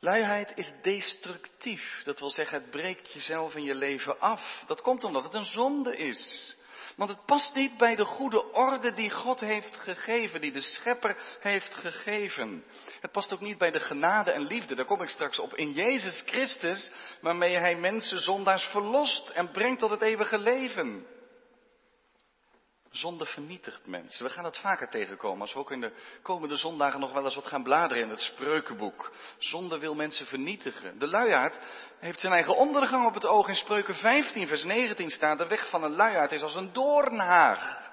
Luiheid 0.04 0.52
is 0.56 0.72
destructief. 0.82 2.02
Dat 2.04 2.20
wil 2.20 2.30
zeggen, 2.30 2.60
het 2.60 2.70
breekt 2.70 3.12
jezelf 3.12 3.54
in 3.54 3.62
je 3.62 3.74
leven 3.74 4.20
af. 4.20 4.62
Dat 4.66 4.80
komt 4.80 5.04
omdat 5.04 5.24
het 5.24 5.34
een 5.34 5.44
zonde 5.44 5.96
is. 5.96 6.56
Want 6.96 7.10
het 7.10 7.24
past 7.24 7.54
niet 7.54 7.76
bij 7.76 7.94
de 7.94 8.04
goede 8.04 8.52
orde 8.52 8.92
die 8.92 9.10
God 9.10 9.40
heeft 9.40 9.76
gegeven, 9.76 10.40
die 10.40 10.52
de 10.52 10.60
schepper 10.60 11.16
heeft 11.40 11.74
gegeven. 11.74 12.64
Het 13.00 13.12
past 13.12 13.32
ook 13.32 13.40
niet 13.40 13.58
bij 13.58 13.70
de 13.70 13.80
genade 13.80 14.30
en 14.30 14.46
liefde, 14.46 14.74
daar 14.74 14.84
kom 14.84 15.02
ik 15.02 15.08
straks 15.08 15.38
op, 15.38 15.54
in 15.54 15.72
Jezus 15.72 16.22
Christus, 16.26 16.90
waarmee 17.20 17.56
hij 17.56 17.76
mensen 17.76 18.18
zondaars 18.18 18.64
verlost 18.64 19.28
en 19.28 19.50
brengt 19.50 19.80
tot 19.80 19.90
het 19.90 20.02
eeuwige 20.02 20.38
leven. 20.38 21.06
Zonde 22.92 23.26
vernietigt 23.26 23.86
mensen. 23.86 24.24
We 24.24 24.30
gaan 24.30 24.44
het 24.44 24.58
vaker 24.58 24.88
tegenkomen 24.88 25.40
als 25.40 25.52
we 25.52 25.58
ook 25.58 25.70
in 25.70 25.80
de 25.80 25.92
komende 26.22 26.56
zondagen 26.56 27.00
nog 27.00 27.12
wel 27.12 27.24
eens 27.24 27.34
wat 27.34 27.46
gaan 27.46 27.62
bladeren 27.62 28.02
in 28.02 28.10
het 28.10 28.20
spreukenboek. 28.20 29.12
Zonde 29.38 29.78
wil 29.78 29.94
mensen 29.94 30.26
vernietigen. 30.26 30.98
De 30.98 31.08
luiaard 31.08 31.58
heeft 31.98 32.20
zijn 32.20 32.32
eigen 32.32 32.56
ondergang 32.56 33.06
op 33.06 33.14
het 33.14 33.26
oog. 33.26 33.48
In 33.48 33.54
spreuken 33.54 33.94
15 33.94 34.46
vers 34.46 34.64
19 34.64 35.10
staat 35.10 35.38
de 35.38 35.46
weg 35.46 35.68
van 35.68 35.82
een 35.82 35.94
luiaard 35.94 36.32
is 36.32 36.42
als 36.42 36.54
een 36.54 36.72
doornhaag. 36.72 37.90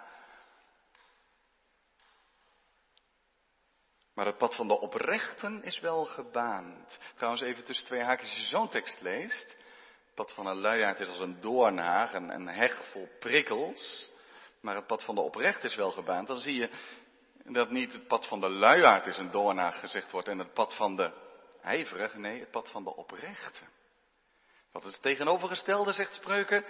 Maar 4.13 4.25
het 4.25 4.37
pad 4.37 4.55
van 4.55 4.67
de 4.67 4.79
oprechten 4.79 5.63
is 5.63 5.79
wel 5.79 6.05
gebaand. 6.05 6.99
Trouwens, 7.15 7.43
even 7.43 7.63
tussen 7.63 7.85
twee 7.85 8.03
haakjes, 8.03 8.29
als 8.29 8.39
je 8.39 8.45
zo'n 8.45 8.69
tekst 8.69 9.01
leest. 9.01 9.47
Het 10.05 10.15
pad 10.15 10.33
van 10.33 10.45
een 10.45 10.59
luiaard 10.59 10.99
is 10.99 11.07
als 11.07 11.19
een 11.19 11.41
doornhaag, 11.41 12.13
een, 12.13 12.29
een 12.29 12.47
heg 12.47 12.89
vol 12.91 13.09
prikkels. 13.19 14.09
Maar 14.61 14.75
het 14.75 14.87
pad 14.87 15.03
van 15.03 15.15
de 15.15 15.21
oprecht 15.21 15.63
is 15.63 15.75
wel 15.75 15.91
gebaand. 15.91 16.27
Dan 16.27 16.39
zie 16.39 16.55
je 16.55 16.69
dat 17.43 17.69
niet 17.69 17.93
het 17.93 18.07
pad 18.07 18.27
van 18.27 18.39
de 18.39 18.49
luiaard 18.49 19.07
is 19.07 19.17
een 19.17 19.31
doornhaag 19.31 19.79
gezegd 19.79 20.11
wordt. 20.11 20.27
En 20.27 20.39
het 20.39 20.53
pad 20.53 20.75
van 20.75 20.95
de 20.95 21.11
ijverige, 21.61 22.19
nee, 22.19 22.39
het 22.39 22.51
pad 22.51 22.71
van 22.71 22.83
de 22.83 22.95
oprechte. 22.95 23.61
Wat 24.71 24.83
is 24.83 24.91
het 24.91 25.01
tegenovergestelde, 25.01 25.91
zegt 25.91 26.13
Spreuken? 26.13 26.65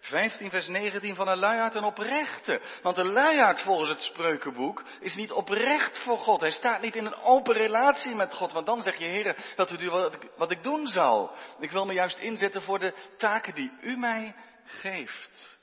15 0.00 0.50
vers 0.50 0.68
19 0.68 1.14
van 1.14 1.28
een 1.28 1.38
luiaard 1.38 1.74
een 1.74 1.84
oprechte. 1.84 2.60
Want 2.82 2.96
een 2.96 3.12
luiaard 3.12 3.60
volgens 3.60 3.88
het 3.88 4.02
spreukenboek 4.02 4.82
is 5.00 5.14
niet 5.14 5.32
oprecht 5.32 5.98
voor 5.98 6.18
God. 6.18 6.40
Hij 6.40 6.50
staat 6.50 6.80
niet 6.80 6.96
in 6.96 7.06
een 7.06 7.20
open 7.22 7.54
relatie 7.54 8.14
met 8.14 8.34
God. 8.34 8.52
Want 8.52 8.66
dan 8.66 8.82
zeg 8.82 8.96
je, 8.96 9.04
heren, 9.04 9.36
dat 9.56 9.70
u 9.70 9.90
wat 9.90 10.14
ik, 10.14 10.30
wat 10.36 10.50
ik 10.50 10.62
doen 10.62 10.86
zal. 10.86 11.34
Ik 11.58 11.70
wil 11.70 11.86
me 11.86 11.92
juist 11.92 12.18
inzetten 12.18 12.62
voor 12.62 12.78
de 12.78 12.94
taken 13.16 13.54
die 13.54 13.72
u 13.80 13.96
mij 13.96 14.34
geeft. 14.64 15.58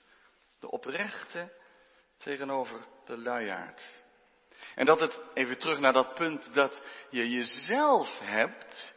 De 0.60 0.72
oprechte 0.72 1.52
tegenover 2.18 2.80
de 3.06 3.18
luiaard. 3.18 4.06
En 4.76 4.86
dat 4.86 5.00
het, 5.00 5.22
even 5.34 5.58
terug 5.58 5.80
naar 5.80 5.94
dat 5.94 6.14
punt, 6.14 6.54
dat 6.54 6.82
je 7.10 7.30
jezelf 7.30 8.20
hebt. 8.20 8.96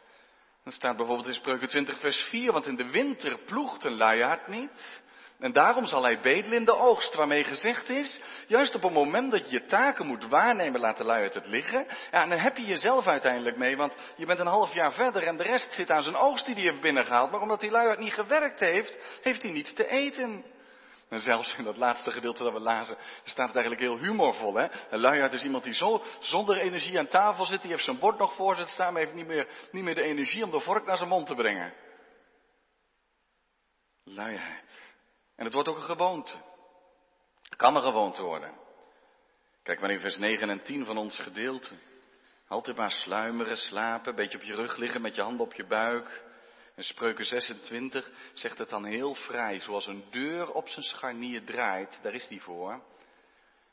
Dan 0.63 0.73
staat 0.73 0.97
bijvoorbeeld 0.97 1.27
in 1.27 1.33
Spreuken 1.33 1.67
20 1.67 1.99
vers 1.99 2.23
4, 2.23 2.51
want 2.51 2.67
in 2.67 2.75
de 2.75 2.89
winter 2.89 3.37
ploegt 3.37 3.83
een 3.83 3.97
luiaard 3.97 4.47
niet. 4.47 5.01
En 5.41 5.53
daarom 5.53 5.85
zal 5.85 6.03
hij 6.03 6.19
bedelen 6.19 6.53
in 6.57 6.65
de 6.65 6.75
oogst, 6.75 7.15
waarmee 7.15 7.43
gezegd 7.43 7.89
is, 7.89 8.21
juist 8.47 8.75
op 8.75 8.83
het 8.83 8.93
moment 8.93 9.31
dat 9.31 9.45
je 9.45 9.51
je 9.51 9.65
taken 9.65 10.07
moet 10.07 10.27
waarnemen, 10.27 10.79
laat 10.79 10.97
de 10.97 11.03
luiaard 11.03 11.33
het 11.33 11.47
liggen. 11.47 11.85
Ja, 12.11 12.23
en 12.23 12.29
dan 12.29 12.39
heb 12.39 12.57
je 12.57 12.65
jezelf 12.65 13.07
uiteindelijk 13.07 13.57
mee, 13.57 13.77
want 13.77 13.95
je 14.15 14.25
bent 14.25 14.39
een 14.39 14.47
half 14.47 14.73
jaar 14.73 14.93
verder 14.93 15.23
en 15.23 15.37
de 15.37 15.43
rest 15.43 15.73
zit 15.73 15.91
aan 15.91 16.03
zijn 16.03 16.15
oogst 16.15 16.45
die 16.45 16.55
hij 16.55 16.63
heeft 16.63 16.81
binnengehaald. 16.81 17.31
Maar 17.31 17.41
omdat 17.41 17.59
die 17.59 17.71
luiaard 17.71 17.99
niet 17.99 18.13
gewerkt 18.13 18.59
heeft, 18.59 18.99
heeft 19.21 19.41
hij 19.41 19.51
niets 19.51 19.73
te 19.73 19.87
eten. 19.87 20.45
En 21.11 21.19
zelfs 21.19 21.55
in 21.57 21.63
dat 21.63 21.77
laatste 21.77 22.11
gedeelte 22.11 22.43
dat 22.43 22.53
we 22.53 22.59
lazen, 22.59 22.97
staat 23.23 23.47
het 23.47 23.55
eigenlijk 23.55 23.79
heel 23.79 23.97
humorvol. 23.97 24.55
Hè? 24.55 24.67
Een 24.89 24.99
luiaard 24.99 25.33
is 25.33 25.43
iemand 25.43 25.63
die 25.63 25.73
zo 25.73 26.03
zonder 26.19 26.57
energie 26.57 26.99
aan 26.99 27.07
tafel 27.07 27.45
zit, 27.45 27.61
die 27.61 27.71
heeft 27.71 27.83
zijn 27.83 27.99
bord 27.99 28.17
nog 28.17 28.35
voor 28.35 28.55
zich 28.55 28.69
staan, 28.69 28.93
maar 28.93 29.01
heeft 29.01 29.13
niet 29.13 29.27
meer, 29.27 29.47
niet 29.71 29.83
meer 29.83 29.95
de 29.95 30.03
energie 30.03 30.43
om 30.43 30.51
de 30.51 30.59
vork 30.59 30.85
naar 30.85 30.97
zijn 30.97 31.09
mond 31.09 31.27
te 31.27 31.35
brengen. 31.35 31.73
Luiheid. 34.03 34.95
En 35.35 35.45
het 35.45 35.53
wordt 35.53 35.69
ook 35.69 35.75
een 35.75 35.81
gewoonte. 35.81 36.35
Het 37.43 37.55
kan 37.55 37.75
een 37.75 37.81
gewoonte 37.81 38.23
worden. 38.23 38.53
Kijk 39.63 39.79
maar 39.79 39.91
in 39.91 39.99
vers 39.99 40.17
9 40.17 40.49
en 40.49 40.63
10 40.63 40.85
van 40.85 40.97
ons 40.97 41.19
gedeelte. 41.19 41.73
Altijd 42.47 42.77
maar 42.77 42.91
sluimeren, 42.91 43.57
slapen, 43.57 44.09
een 44.09 44.15
beetje 44.15 44.37
op 44.37 44.43
je 44.43 44.55
rug 44.55 44.77
liggen 44.77 45.01
met 45.01 45.15
je 45.15 45.21
handen 45.21 45.45
op 45.45 45.53
je 45.53 45.65
buik. 45.65 46.23
En 46.75 46.83
spreuken 46.83 47.25
26 47.25 48.11
zegt 48.33 48.57
het 48.57 48.69
dan 48.69 48.85
heel 48.85 49.13
vrij, 49.13 49.59
zoals 49.59 49.87
een 49.87 50.05
deur 50.09 50.51
op 50.51 50.67
zijn 50.67 50.83
scharnier 50.83 51.45
draait, 51.45 51.99
daar 52.01 52.13
is 52.13 52.27
die 52.27 52.41
voor. 52.41 52.83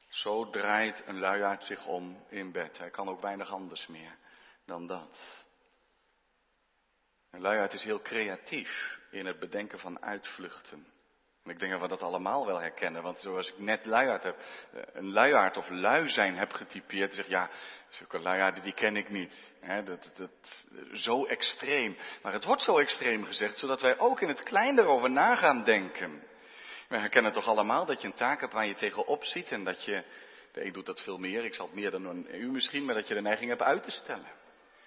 Zo 0.09 0.51
draait 0.51 1.03
een 1.07 1.19
luiaard 1.19 1.65
zich 1.65 1.87
om 1.87 2.25
in 2.29 2.53
bed. 2.53 2.79
Hij 2.79 2.91
kan 2.91 3.09
ook 3.09 3.21
weinig 3.21 3.51
anders 3.51 3.87
meer 3.87 4.17
dan 4.65 4.87
dat. 4.87 5.45
Een 7.31 7.41
luiaard 7.41 7.73
is 7.73 7.85
heel 7.85 8.03
creatief 8.03 8.99
in 9.11 9.27
het 9.27 9.39
bedenken 9.39 9.79
van 9.79 10.03
uitvluchten. 10.03 10.87
En 11.45 11.51
ik 11.51 11.59
denk 11.59 11.73
dat 11.73 11.81
we 11.81 11.89
dat 11.89 12.03
allemaal 12.03 12.47
wel 12.47 12.61
herkennen, 12.61 13.03
want 13.03 13.21
zoals 13.21 13.49
ik 13.49 13.59
net 13.59 13.87
luiaard 13.87 14.23
heb, 14.23 14.37
eh, 14.73 14.81
een 14.93 15.13
luiaard 15.13 15.57
of 15.57 15.69
lui 15.71 16.09
zijn 16.09 16.37
heb 16.37 16.53
getypeerd, 16.53 17.15
zeg 17.15 17.27
ja, 17.27 17.51
zulke 17.89 18.19
luiaarden 18.19 18.63
die 18.63 18.73
ken 18.73 18.97
ik 18.97 19.09
niet. 19.09 19.53
Dat, 19.85 20.11
dat, 20.17 20.67
zo 20.93 21.25
extreem. 21.25 21.97
Maar 22.23 22.33
het 22.33 22.45
wordt 22.45 22.63
zo 22.63 22.79
extreem 22.79 23.25
gezegd, 23.25 23.59
zodat 23.59 23.81
wij 23.81 23.99
ook 23.99 24.21
in 24.21 24.29
het 24.29 24.43
klein 24.43 24.79
erover 24.79 25.11
na 25.11 25.37
gaan 25.37 25.65
denken. 25.65 26.23
We 26.89 26.99
herkennen 26.99 27.33
toch 27.33 27.47
allemaal 27.47 27.87
dat 27.87 28.01
je 28.01 28.07
een 28.07 28.15
taak 28.15 28.41
hebt 28.41 28.53
waar 28.53 28.67
je 28.67 28.75
tegenop 28.75 29.25
ziet 29.25 29.51
en 29.51 29.65
dat 29.65 29.85
je, 29.85 30.05
de 30.53 30.65
een 30.65 30.73
doet 30.73 30.87
dat 30.87 31.01
veel 31.01 31.19
meer, 31.19 31.45
ik 31.45 31.55
zal 31.55 31.67
het 31.67 31.75
meer 31.75 31.91
dan 31.91 32.05
een 32.05 32.29
u 32.35 32.51
misschien, 32.51 32.85
maar 32.85 32.95
dat 32.95 33.09
je 33.09 33.15
de 33.15 33.21
neiging 33.21 33.49
hebt 33.49 33.63
uit 33.63 33.83
te 33.83 33.91
stellen. 33.91 34.33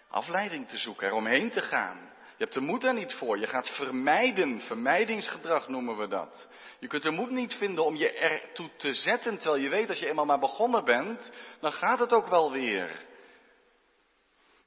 Afleiding 0.07 0.67
te 0.67 0.77
zoeken, 0.77 1.07
eromheen 1.07 1.49
te 1.49 1.61
gaan. 1.61 2.10
Je 2.41 2.47
hebt 2.47 2.59
de 2.59 2.65
moed 2.65 2.83
er 2.83 2.93
niet 2.93 3.13
voor. 3.13 3.39
Je 3.39 3.47
gaat 3.47 3.69
vermijden. 3.69 4.61
Vermijdingsgedrag 4.61 5.67
noemen 5.67 5.97
we 5.97 6.07
dat. 6.07 6.47
Je 6.79 6.87
kunt 6.87 7.03
de 7.03 7.11
moed 7.11 7.29
niet 7.29 7.53
vinden 7.53 7.85
om 7.85 7.95
je 7.95 8.11
ertoe 8.11 8.69
te 8.77 8.93
zetten, 8.93 9.37
terwijl 9.37 9.63
je 9.63 9.69
weet 9.69 9.89
als 9.89 9.99
je 9.99 10.07
eenmaal 10.07 10.25
maar 10.25 10.39
begonnen 10.39 10.85
bent, 10.85 11.31
dan 11.59 11.71
gaat 11.71 11.99
het 11.99 12.13
ook 12.13 12.27
wel 12.27 12.51
weer. 12.51 13.05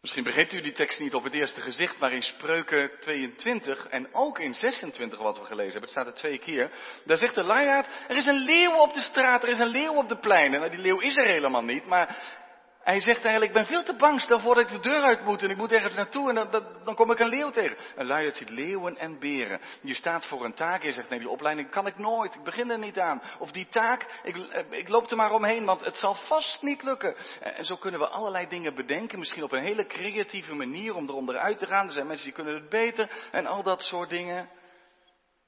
Misschien 0.00 0.25
begrijpt 0.25 0.52
u 0.52 0.61
die 0.61 0.73
tekst 0.73 1.00
niet 1.00 1.14
op 1.14 1.25
het 1.25 1.35
eerste 1.35 1.61
gezicht, 1.61 1.99
maar 1.99 2.12
in 2.12 2.23
Spreuken 2.23 2.90
22 3.00 3.88
en 3.88 4.14
ook 4.14 4.38
in 4.38 4.54
26 4.54 5.19
wat 5.19 5.38
we 5.38 5.45
gelezen 5.45 5.73
hebben, 5.73 5.90
het 5.90 5.90
staat 5.90 6.07
er 6.07 6.14
twee 6.14 6.38
keer, 6.38 6.71
daar 7.04 7.16
zegt 7.16 7.35
de 7.35 7.43
luiaard, 7.43 7.88
er 8.09 8.16
is 8.16 8.26
een 8.26 8.45
leeuw 8.45 8.76
op 8.76 8.93
de 8.93 9.00
straat, 9.00 9.43
er 9.43 9.49
is 9.49 9.59
een 9.59 9.66
leeuw 9.66 9.95
op 9.95 10.09
de 10.09 10.19
pleinen. 10.19 10.61
Nou, 10.61 10.71
die 10.71 10.81
leeuw 10.81 11.00
is 11.00 11.16
er 11.16 11.25
helemaal 11.25 11.64
niet, 11.64 11.87
maar 11.87 12.43
hij 12.85 13.00
zegt 13.00 13.25
eigenlijk, 13.25 13.55
ik 13.55 13.57
ben 13.57 13.67
veel 13.67 13.83
te 13.83 13.97
bang, 13.97 14.21
stel 14.21 14.41
voor 14.41 14.55
dat 14.55 14.64
ik 14.64 14.83
de 14.83 14.88
deur 14.88 15.03
uit 15.03 15.25
moet 15.25 15.43
en 15.43 15.50
ik 15.50 15.57
moet 15.57 15.73
ergens 15.73 15.95
naartoe 15.95 16.29
en 16.29 16.35
dan, 16.35 16.64
dan, 16.85 16.95
kom 16.95 17.11
ik 17.11 17.19
een 17.19 17.29
leeuw 17.29 17.50
tegen. 17.50 17.76
Een 17.97 18.07
luiaard 18.07 18.37
ziet 18.37 18.50
leeuwen 18.50 18.97
en 18.97 19.19
beren. 19.19 19.61
Je 19.83 19.95
staat 19.95 20.26
voor 20.26 20.45
een 20.45 20.55
taak 20.55 20.81
en 20.81 20.87
je 20.87 20.93
zegt, 20.93 21.09
nee 21.09 21.19
die 21.19 21.29
opleiding 21.29 21.71
kan 21.71 21.87
ik 21.87 21.99
nooit, 21.99 22.35
ik 22.35 22.43
begin 22.43 22.71
er 22.71 22.79
niet 22.79 22.99
aan. 22.99 23.23
Of 23.38 23.50
die 23.50 23.67
taak, 23.69 24.21
ik, 24.23 24.37
ik 24.71 24.88
loop 24.88 25.11
er 25.11 25.17
maar 25.17 25.33
omheen, 25.33 25.64
want 25.64 25.85
het 25.85 25.97
zal 25.97 26.14
vast 26.14 26.62
niet 26.62 26.83
lukken. 26.83 27.14
En 27.41 27.64
zo 27.64 27.76
kunnen 27.76 28.00
we 28.00 28.09
allerlei 28.09 28.49
dingen 28.49 28.75
bedenken, 28.75 29.19
misschien 29.19 29.43
op 29.43 29.53
een 29.53 29.62
hele 29.62 29.87
creatieve 29.87 30.55
manier 30.55 30.95
om 30.95 31.09
eronder 31.09 31.37
uit 31.37 31.59
te 31.59 31.67
gaan. 31.67 31.87
Er 31.87 31.93
zijn 31.93 32.07
mensen 32.07 32.26
die 32.26 32.35
kunnen 32.35 32.55
het 32.55 32.69
beter 32.69 33.11
en 33.31 33.47
al 33.47 33.62
dat 33.62 33.83
soort 33.83 34.09
dingen. 34.09 34.49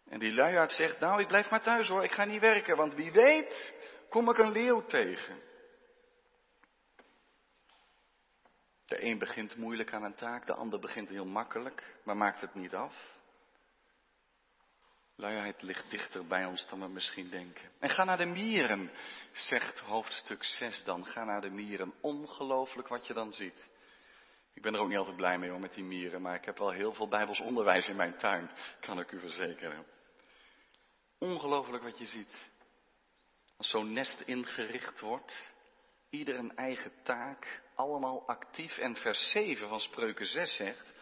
En 0.09 0.19
die 0.19 0.35
luiaard 0.35 0.73
zegt, 0.73 1.01
nou 1.01 1.21
ik 1.21 1.27
blijf 1.27 1.51
maar 1.51 1.63
thuis 1.63 1.89
hoor, 1.89 2.05
ik 2.05 2.13
ga 2.13 2.25
niet 2.25 2.41
werken, 2.41 2.77
want 2.77 2.95
wie 2.95 3.13
weet 3.13 3.75
kom 4.09 4.31
ik 4.31 4.39
een 4.39 4.53
leeuw 4.53 4.85
tegen. 4.87 5.46
De 8.87 9.05
een 9.05 9.19
begint 9.19 9.57
moeilijk 9.57 9.93
aan 9.93 10.03
een 10.03 10.15
taak, 10.15 10.47
de 10.47 10.55
ander 10.55 10.81
begint 10.81 11.09
heel 11.09 11.25
makkelijk, 11.25 11.97
maar 12.05 12.17
maakt 12.17 12.41
het 12.41 12.55
niet 12.55 12.75
af. 12.75 13.15
Luiheid 15.17 15.63
ligt 15.63 15.91
dichter 15.91 16.27
bij 16.27 16.45
ons 16.45 16.67
dan 16.69 16.81
we 16.81 16.89
misschien 16.89 17.31
denken. 17.31 17.71
En 17.79 17.91
ga 17.91 18.05
naar 18.05 18.17
de 18.17 18.27
mieren, 18.27 18.91
zegt 19.33 19.79
hoofdstuk 19.79 20.45
6 20.45 20.85
dan. 20.85 21.07
Ga 21.07 21.25
naar 21.25 21.41
de 21.41 21.51
mieren. 21.51 21.95
Ongelooflijk 22.01 22.89
wat 22.89 23.07
je 23.07 23.15
dan 23.15 23.33
ziet. 23.33 23.69
Ik 24.55 24.63
ben 24.63 24.75
er 24.75 24.81
ook 24.81 24.89
niet 24.89 24.99
altijd 24.99 25.17
blij 25.17 25.39
mee 25.39 25.51
hoor, 25.51 25.61
met 25.61 25.75
die 25.75 25.85
mieren, 25.85 26.23
maar 26.23 26.35
ik 26.35 26.45
heb 26.45 26.59
wel 26.59 26.71
heel 26.71 26.93
veel 26.93 27.09
bijbels 27.09 27.41
onderwijs 27.41 27.89
in 27.89 27.97
mijn 27.97 28.17
tuin, 28.19 28.51
kan 28.81 29.01
ik 29.01 29.13
u 29.13 29.21
verzekeren. 29.21 29.87
Ongelooflijk 31.19 31.83
wat 31.83 31.99
je 31.99 32.07
ziet. 32.07 32.51
Als 33.57 33.71
zo'n 33.71 33.93
nest 33.93 34.21
ingericht 34.21 35.01
wordt, 35.01 35.55
ieder 36.11 36.37
een 36.37 36.57
eigen 36.57 36.93
taak, 37.03 37.63
allemaal 37.77 38.23
actief. 38.27 38.79
En 38.79 38.97
vers 38.97 39.31
7 39.31 39.69
van 39.69 39.81
Spreuken 39.81 40.27
6 40.27 40.57
zegt, 40.57 40.95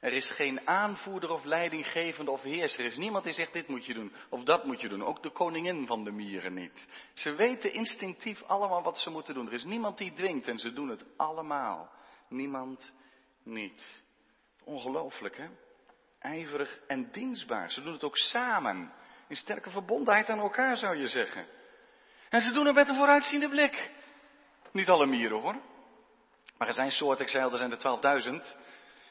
er 0.00 0.12
is 0.12 0.30
geen 0.30 0.66
aanvoerder 0.68 1.30
of 1.30 1.44
leidinggevende 1.44 2.30
of 2.30 2.42
heerser. 2.42 2.80
Er 2.80 2.86
is 2.86 2.96
niemand 2.96 3.24
die 3.24 3.32
zegt 3.32 3.52
dit 3.52 3.68
moet 3.68 3.86
je 3.86 3.94
doen 3.94 4.12
of 4.28 4.42
dat 4.42 4.64
moet 4.64 4.80
je 4.80 4.88
doen. 4.88 5.04
Ook 5.04 5.22
de 5.22 5.30
koningin 5.30 5.86
van 5.86 6.04
de 6.04 6.10
mieren 6.10 6.54
niet. 6.54 6.86
Ze 7.14 7.34
weten 7.34 7.72
instinctief 7.72 8.42
allemaal 8.42 8.82
wat 8.82 8.98
ze 8.98 9.10
moeten 9.10 9.34
doen. 9.34 9.46
Er 9.46 9.52
is 9.52 9.64
niemand 9.64 9.98
die 9.98 10.12
dwingt 10.12 10.48
en 10.48 10.58
ze 10.58 10.72
doen 10.72 10.88
het 10.88 11.04
allemaal. 11.16 11.90
Niemand 12.28 12.92
niet. 13.42 14.02
Ongelooflijk 14.64 15.36
hè? 15.36 15.46
Ijverig 16.18 16.80
en 16.86 17.10
dienstbaar. 17.12 17.70
Ze 17.70 17.82
doen 17.82 17.92
het 17.92 18.04
ook 18.04 18.16
samen. 18.16 18.92
In 19.28 19.36
sterke 19.36 19.70
verbondenheid 19.70 20.28
aan 20.28 20.38
elkaar 20.38 20.76
zou 20.76 20.96
je 20.96 21.06
zeggen. 21.06 21.46
En 22.28 22.40
ze 22.40 22.52
doen 22.52 22.66
het 22.66 22.74
met 22.74 22.88
een 22.88 22.94
vooruitziende 22.94 23.48
blik. 23.48 23.90
Niet 24.72 24.88
alle 24.88 25.06
mieren 25.06 25.40
hoor. 25.40 25.60
Maar 26.58 26.68
er 26.68 26.74
zijn 26.74 26.90
soorten, 26.90 27.26
ik 27.26 27.32
er 27.32 27.56
zijn 27.56 27.72
er 27.72 28.42
12.000. 28.50 28.56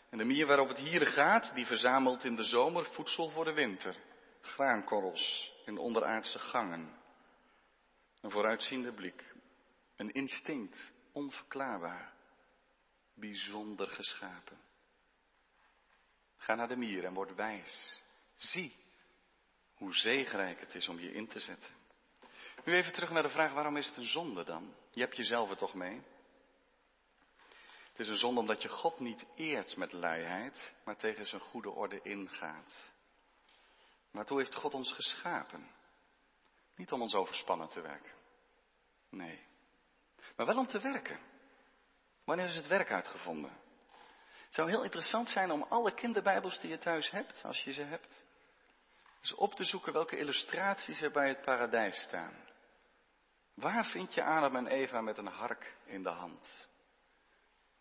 En 0.10 0.18
de 0.18 0.24
mier 0.24 0.48
waarop 0.48 0.68
het 0.68 0.78
hier 0.78 1.08
gaat, 1.08 1.56
die 1.56 1.66
verzamelt 1.66 2.24
in 2.24 2.36
de 2.36 2.44
zomer 2.44 2.86
voedsel 2.86 3.30
voor 3.30 3.46
de 3.46 3.54
winter. 3.54 3.96
Graankorrels 4.42 5.54
in 5.66 5.78
onderaardse 5.78 6.40
gangen. 6.40 7.00
Een 8.22 8.32
vooruitziende 8.32 8.94
blik. 8.94 9.34
Een 9.96 10.12
instinct, 10.12 10.92
onverklaarbaar. 11.12 12.14
Bijzonder 13.14 13.88
geschapen. 13.88 14.58
Ga 16.38 16.56
naar 16.56 16.68
de 16.68 16.78
mier 16.78 17.06
en 17.06 17.14
word 17.14 17.36
wijs. 17.36 18.04
Zie 18.36 18.76
hoe 19.74 19.94
zegenrijk 19.94 20.60
het 20.60 20.76
is 20.76 20.90
om 20.90 21.00
je 21.00 21.14
in 21.14 21.28
te 21.28 21.40
zetten. 21.40 21.74
Nu 22.64 22.74
even 22.74 22.94
terug 22.94 23.10
naar 23.10 23.24
de 23.24 23.30
vraag, 23.30 23.54
waarom 23.54 23.78
is 23.78 23.88
het 23.88 23.98
een 23.98 24.08
zonde 24.08 24.44
dan? 24.44 24.74
Je 24.92 25.02
hebt 25.02 25.16
jezelf 25.16 25.50
er 25.50 25.58
toch 25.58 25.74
mee? 25.74 26.02
Het 27.96 28.06
is 28.06 28.12
een 28.12 28.20
zonde 28.20 28.40
omdat 28.40 28.62
je 28.62 28.70
God 28.70 29.00
niet 29.00 29.26
eert 29.36 29.76
met 29.78 29.92
luiheid, 29.92 30.74
maar 30.84 30.98
tegen 30.98 31.26
zijn 31.26 31.42
goede 31.42 31.70
orde 31.70 32.02
ingaat. 32.02 32.92
Waartoe 34.12 34.38
heeft 34.38 34.56
God 34.56 34.74
ons 34.74 34.94
geschapen? 34.94 35.72
Niet 36.76 36.92
om 36.92 37.02
ons 37.02 37.16
overspannen 37.16 37.70
te 37.70 37.82
werken. 37.82 38.12
Nee. 39.10 39.46
Maar 40.36 40.46
wel 40.46 40.58
om 40.58 40.68
te 40.68 40.80
werken. 40.80 41.20
Wanneer 42.26 42.46
is 42.46 42.56
het 42.56 42.68
werk 42.68 42.92
uitgevonden? 42.92 43.52
Het 44.46 44.54
zou 44.54 44.70
heel 44.70 44.84
interessant 44.84 45.30
zijn 45.30 45.52
om 45.52 45.64
alle 45.64 45.94
kinderbijbels 45.94 46.60
die 46.60 46.70
je 46.70 46.78
thuis 46.78 47.12
hebt, 47.12 47.44
als 47.44 47.64
je 47.64 47.74
ze 47.74 47.82
hebt, 47.82 48.24
eens 49.22 49.34
op 49.36 49.54
te 49.54 49.64
zoeken 49.64 49.94
welke 49.94 50.18
illustraties 50.18 51.02
er 51.02 51.12
bij 51.12 51.28
het 51.28 51.42
paradijs 51.42 52.02
staan. 52.02 52.36
Waar 53.54 53.86
vind 53.86 54.14
je 54.14 54.24
Adam 54.24 54.56
en 54.56 54.68
Eva 54.68 55.02
met 55.02 55.18
een 55.18 55.28
hark 55.28 55.78
in 55.86 56.04
de 56.04 56.10
hand? 56.10 56.74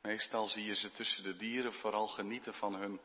Meestal 0.06 0.48
zie 0.48 0.64
je 0.64 0.74
ze 0.74 0.90
tussen 0.90 1.22
de 1.22 1.36
dieren 1.36 1.72
vooral 1.72 2.06
genieten 2.06 2.54
van 2.54 2.74
hun 2.74 3.00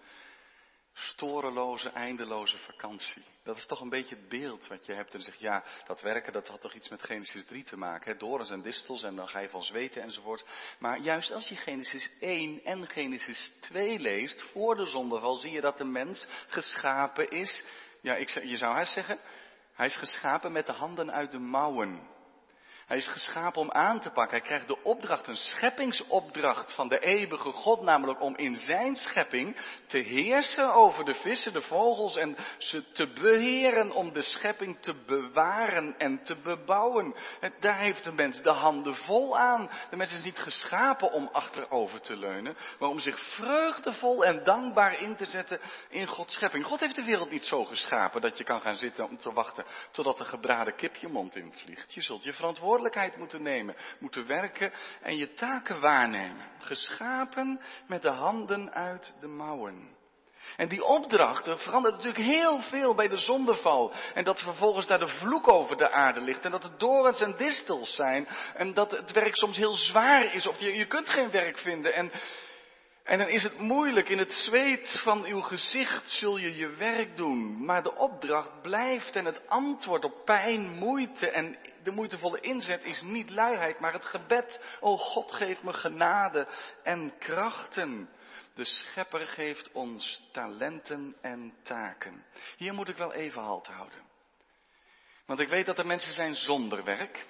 storeloze, 0.93 1.89
eindeloze 1.89 2.57
vakantie. 2.57 3.23
Dat 3.43 3.57
is 3.57 3.65
toch 3.65 3.81
een 3.81 3.89
beetje 3.89 4.15
het 4.15 4.29
beeld 4.29 4.67
wat 4.67 4.85
je 4.85 4.93
hebt. 4.93 5.13
En 5.13 5.21
zeg 5.21 5.35
ja, 5.35 5.63
dat 5.87 6.01
werken, 6.01 6.33
dat 6.33 6.47
had 6.47 6.61
toch 6.61 6.73
iets 6.73 6.89
met 6.89 7.03
Genesis 7.03 7.45
3 7.45 7.63
te 7.63 7.77
maken. 7.77 8.11
Hè? 8.11 8.17
Dorens 8.17 8.49
en 8.49 8.61
distels 8.61 9.03
en 9.03 9.15
dan 9.15 9.27
ga 9.27 9.39
je 9.39 9.49
van 9.49 9.63
zweten 9.63 10.01
enzovoort. 10.01 10.45
Maar 10.79 10.99
juist 10.99 11.31
als 11.31 11.47
je 11.47 11.55
Genesis 11.55 12.11
1 12.19 12.63
en 12.63 12.87
Genesis 12.87 13.53
2 13.59 13.99
leest, 13.99 14.41
voor 14.41 14.75
de 14.75 14.85
zondeval, 14.85 15.35
zie 15.35 15.51
je 15.51 15.61
dat 15.61 15.77
de 15.77 15.85
mens 15.85 16.27
geschapen 16.47 17.29
is. 17.29 17.63
Ja, 18.01 18.15
ik, 18.15 18.29
je 18.29 18.57
zou 18.57 18.73
haast 18.73 18.93
zeggen, 18.93 19.19
hij 19.73 19.85
is 19.85 19.95
geschapen 19.95 20.51
met 20.51 20.65
de 20.65 20.73
handen 20.73 21.11
uit 21.11 21.31
de 21.31 21.39
mouwen. 21.39 22.17
Hij 22.89 22.97
is 22.97 23.07
geschapen 23.07 23.61
om 23.61 23.71
aan 23.71 23.99
te 23.99 24.09
pakken. 24.09 24.37
Hij 24.37 24.45
krijgt 24.45 24.67
de 24.67 24.83
opdracht, 24.83 25.27
een 25.27 25.37
scheppingsopdracht 25.37 26.73
van 26.73 26.87
de 26.87 26.99
eeuwige 26.99 27.51
God, 27.51 27.81
namelijk 27.81 28.21
om 28.21 28.35
in 28.35 28.55
zijn 28.55 28.95
schepping 28.95 29.57
te 29.87 29.97
heersen 29.97 30.73
over 30.73 31.05
de 31.05 31.13
vissen, 31.13 31.53
de 31.53 31.61
vogels 31.61 32.15
en 32.15 32.37
ze 32.57 32.91
te 32.91 33.07
beheren, 33.07 33.91
om 33.91 34.13
de 34.13 34.21
schepping 34.21 34.77
te 34.81 34.93
bewaren 35.05 35.95
en 35.97 36.23
te 36.23 36.35
bebouwen. 36.35 37.15
Daar 37.59 37.77
heeft 37.77 38.03
de 38.03 38.11
mens 38.11 38.41
de 38.41 38.51
handen 38.51 38.95
vol 38.95 39.37
aan. 39.37 39.69
De 39.89 39.95
mens 39.95 40.13
is 40.13 40.23
niet 40.23 40.39
geschapen 40.39 41.11
om 41.11 41.29
achterover 41.31 42.01
te 42.01 42.15
leunen, 42.15 42.57
maar 42.79 42.89
om 42.89 42.99
zich 42.99 43.19
vreugdevol 43.19 44.25
en 44.25 44.43
dankbaar 44.43 45.01
in 45.01 45.15
te 45.15 45.25
zetten 45.25 45.59
in 45.89 46.07
Gods 46.07 46.33
schepping. 46.33 46.65
God 46.65 46.79
heeft 46.79 46.95
de 46.95 47.03
wereld 47.03 47.31
niet 47.31 47.45
zo 47.45 47.65
geschapen 47.65 48.21
dat 48.21 48.37
je 48.37 48.43
kan 48.43 48.61
gaan 48.61 48.77
zitten 48.77 49.09
om 49.09 49.17
te 49.17 49.33
wachten 49.33 49.65
totdat 49.91 50.17
de 50.17 50.25
gebraden 50.25 50.75
kip 50.75 50.95
je 50.95 51.07
mond 51.07 51.35
invliegt. 51.35 51.93
Je 51.93 52.01
zult 52.01 52.23
je 52.23 52.33
verantwoordelijkheid 52.33 52.77
verantwoordelijkheid 52.79 53.17
moeten 53.17 53.41
nemen, 53.41 53.75
moeten 53.99 54.27
werken 54.27 54.71
en 55.01 55.17
je 55.17 55.33
taken 55.33 55.79
waarnemen. 55.79 56.47
Geschapen 56.59 57.61
met 57.87 58.01
de 58.01 58.09
handen 58.09 58.73
uit 58.73 59.13
de 59.19 59.27
mouwen. 59.27 59.97
En 60.57 60.67
die 60.67 60.83
opdrachten 60.83 61.59
verandert 61.59 61.95
natuurlijk 61.95 62.23
heel 62.23 62.61
veel 62.61 62.95
bij 62.95 63.07
de 63.07 63.17
zondeval. 63.17 63.93
En 64.13 64.23
dat 64.23 64.41
vervolgens 64.41 64.87
daar 64.87 64.99
de 64.99 65.07
vloek 65.07 65.47
over 65.47 65.77
de 65.77 65.91
aarde 65.91 66.21
ligt. 66.21 66.45
En 66.45 66.51
dat 66.51 66.63
het 66.63 66.79
dorens 66.79 67.21
en 67.21 67.35
distels 67.37 67.95
zijn. 67.95 68.27
En 68.55 68.73
dat 68.73 68.91
het 68.91 69.11
werk 69.11 69.35
soms 69.35 69.57
heel 69.57 69.73
zwaar 69.73 70.33
is. 70.33 70.47
Of 70.47 70.59
je, 70.59 70.77
je 70.77 70.85
kunt 70.85 71.09
geen 71.09 71.31
werk 71.31 71.57
vinden. 71.57 71.93
En 71.93 72.11
en 73.09 73.17
dan 73.17 73.27
is 73.27 73.43
het 73.43 73.57
moeilijk, 73.57 74.09
in 74.09 74.17
het 74.17 74.33
zweet 74.33 74.99
van 75.03 75.25
uw 75.25 75.41
gezicht 75.41 76.09
zul 76.09 76.37
je 76.37 76.55
je 76.55 76.69
werk 76.69 77.17
doen. 77.17 77.65
Maar 77.65 77.83
de 77.83 77.95
opdracht 77.95 78.61
blijft 78.61 79.15
en 79.15 79.25
het 79.25 79.47
antwoord 79.47 80.05
op 80.05 80.25
pijn, 80.25 80.61
moeite 80.61 81.29
en 81.29 81.57
de 81.83 81.91
moeitevolle 81.91 82.39
inzet 82.39 82.83
is 82.83 83.01
niet 83.01 83.29
luiheid, 83.29 83.79
maar 83.79 83.93
het 83.93 84.05
gebed. 84.05 84.77
O 84.79 84.97
God, 84.97 85.31
geef 85.31 85.63
me 85.63 85.73
genade 85.73 86.47
en 86.83 87.13
krachten. 87.19 88.09
De 88.55 88.65
schepper 88.65 89.27
geeft 89.27 89.71
ons 89.71 90.29
talenten 90.31 91.15
en 91.21 91.53
taken. 91.63 92.25
Hier 92.57 92.73
moet 92.73 92.89
ik 92.89 92.97
wel 92.97 93.13
even 93.13 93.41
halt 93.41 93.67
houden. 93.67 94.01
Want 95.25 95.39
ik 95.39 95.49
weet 95.49 95.65
dat 95.65 95.79
er 95.79 95.85
mensen 95.85 96.13
zijn 96.13 96.33
zonder 96.33 96.83
werk. 96.83 97.25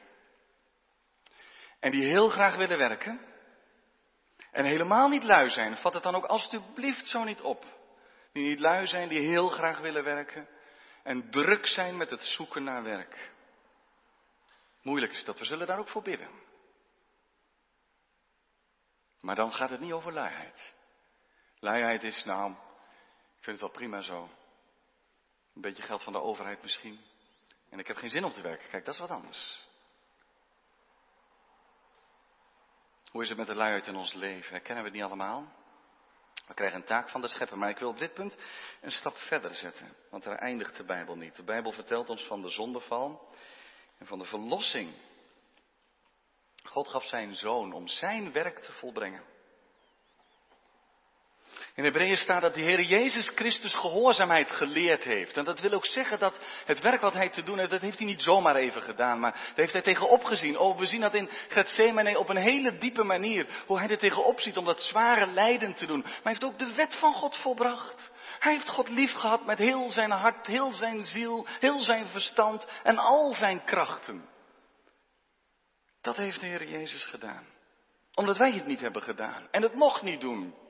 En 1.79 1.91
die 1.91 2.03
heel 2.03 2.29
graag 2.29 2.55
willen 2.55 2.77
werken. 2.77 3.28
En 4.51 4.65
helemaal 4.65 5.07
niet 5.07 5.23
lui 5.23 5.49
zijn. 5.49 5.77
Vat 5.77 5.93
het 5.93 6.03
dan 6.03 6.15
ook 6.15 6.25
alstublieft 6.25 7.07
zo 7.07 7.23
niet 7.23 7.41
op. 7.41 7.65
Die 8.31 8.47
niet 8.47 8.59
lui 8.59 8.87
zijn, 8.87 9.09
die 9.09 9.19
heel 9.19 9.49
graag 9.49 9.79
willen 9.79 10.03
werken. 10.03 10.47
En 11.03 11.29
druk 11.29 11.67
zijn 11.67 11.97
met 11.97 12.09
het 12.09 12.23
zoeken 12.23 12.63
naar 12.63 12.83
werk. 12.83 13.31
Moeilijk 14.81 15.11
is 15.11 15.23
dat, 15.23 15.39
we 15.39 15.45
zullen 15.45 15.67
daar 15.67 15.79
ook 15.79 15.89
voor 15.89 16.01
bidden. 16.01 16.29
Maar 19.19 19.35
dan 19.35 19.53
gaat 19.53 19.69
het 19.69 19.79
niet 19.79 19.91
over 19.91 20.13
luiheid. 20.13 20.73
Luiheid 21.59 22.03
is, 22.03 22.23
nou, 22.23 22.51
ik 22.51 23.43
vind 23.43 23.45
het 23.45 23.59
wel 23.59 23.69
prima 23.69 24.01
zo. 24.01 24.29
Een 25.55 25.61
beetje 25.61 25.83
geld 25.83 26.03
van 26.03 26.13
de 26.13 26.21
overheid 26.21 26.61
misschien. 26.61 26.99
En 27.69 27.79
ik 27.79 27.87
heb 27.87 27.97
geen 27.97 28.09
zin 28.09 28.23
om 28.23 28.31
te 28.31 28.41
werken. 28.41 28.69
Kijk, 28.69 28.85
dat 28.85 28.93
is 28.93 28.99
wat 28.99 29.09
anders. 29.09 29.68
Hoe 33.11 33.21
is 33.21 33.29
het 33.29 33.37
met 33.37 33.47
de 33.47 33.55
luiheid 33.55 33.87
in 33.87 33.95
ons 33.95 34.13
leven? 34.13 34.51
Herkennen 34.51 34.83
we 34.83 34.89
het 34.89 34.97
niet 34.97 35.07
allemaal? 35.07 35.53
We 36.47 36.53
krijgen 36.53 36.79
een 36.79 36.85
taak 36.85 37.09
van 37.09 37.21
de 37.21 37.27
schepper, 37.27 37.57
maar 37.57 37.69
ik 37.69 37.77
wil 37.77 37.89
op 37.89 37.99
dit 37.99 38.13
punt 38.13 38.37
een 38.81 38.91
stap 38.91 39.17
verder 39.17 39.53
zetten, 39.53 39.95
want 40.09 40.23
daar 40.23 40.35
eindigt 40.35 40.77
de 40.77 40.83
Bijbel 40.83 41.15
niet. 41.15 41.35
De 41.35 41.43
Bijbel 41.43 41.71
vertelt 41.71 42.09
ons 42.09 42.23
van 42.23 42.41
de 42.41 42.49
zondeval 42.49 43.33
en 43.97 44.05
van 44.05 44.19
de 44.19 44.25
verlossing. 44.25 44.93
God 46.63 46.87
gaf 46.87 47.05
zijn 47.05 47.33
zoon 47.33 47.73
om 47.73 47.87
zijn 47.87 48.31
werk 48.31 48.59
te 48.59 48.71
volbrengen. 48.71 49.23
In 51.79 51.85
Hebreeën 51.85 52.17
staat 52.17 52.41
dat 52.41 52.53
de 52.53 52.61
Heer 52.61 52.81
Jezus 52.81 53.31
Christus 53.35 53.73
gehoorzaamheid 53.73 54.51
geleerd 54.51 55.03
heeft. 55.03 55.37
En 55.37 55.45
dat 55.45 55.59
wil 55.59 55.71
ook 55.71 55.85
zeggen 55.85 56.19
dat 56.19 56.39
het 56.65 56.79
werk 56.79 57.01
wat 57.01 57.13
hij 57.13 57.29
te 57.29 57.43
doen 57.43 57.57
heeft, 57.57 57.69
dat 57.69 57.81
heeft 57.81 57.97
hij 57.97 58.07
niet 58.07 58.21
zomaar 58.21 58.55
even 58.55 58.81
gedaan. 58.81 59.19
Maar 59.19 59.31
daar 59.31 59.51
heeft 59.55 59.73
hij 59.73 59.81
tegenop 59.81 60.23
gezien. 60.23 60.57
Oh, 60.57 60.77
we 60.77 60.85
zien 60.85 61.01
dat 61.01 61.13
in 61.13 61.29
Gethsemane 61.47 62.19
op 62.19 62.29
een 62.29 62.37
hele 62.37 62.77
diepe 62.77 63.03
manier. 63.03 63.47
Hoe 63.65 63.79
hij 63.79 63.89
er 63.89 63.97
tegenop 63.97 64.39
ziet 64.39 64.57
om 64.57 64.65
dat 64.65 64.81
zware 64.81 65.27
lijden 65.27 65.73
te 65.73 65.85
doen. 65.85 65.99
Maar 65.99 66.11
hij 66.11 66.31
heeft 66.31 66.43
ook 66.43 66.59
de 66.59 66.73
wet 66.73 66.95
van 66.95 67.13
God 67.13 67.35
volbracht. 67.35 68.11
Hij 68.39 68.53
heeft 68.53 68.69
God 68.69 68.89
lief 68.89 69.13
gehad 69.13 69.45
met 69.45 69.57
heel 69.57 69.91
zijn 69.91 70.11
hart, 70.11 70.47
heel 70.47 70.73
zijn 70.73 71.05
ziel, 71.05 71.47
heel 71.59 71.79
zijn 71.79 72.05
verstand 72.05 72.67
en 72.83 72.97
al 72.97 73.33
zijn 73.33 73.63
krachten. 73.63 74.29
Dat 76.01 76.15
heeft 76.15 76.39
de 76.39 76.45
Heer 76.45 76.69
Jezus 76.69 77.03
gedaan. 77.03 77.45
Omdat 78.13 78.37
wij 78.37 78.51
het 78.51 78.65
niet 78.65 78.81
hebben 78.81 79.03
gedaan 79.03 79.47
en 79.51 79.61
het 79.61 79.75
nog 79.75 80.01
niet 80.01 80.21
doen. 80.21 80.67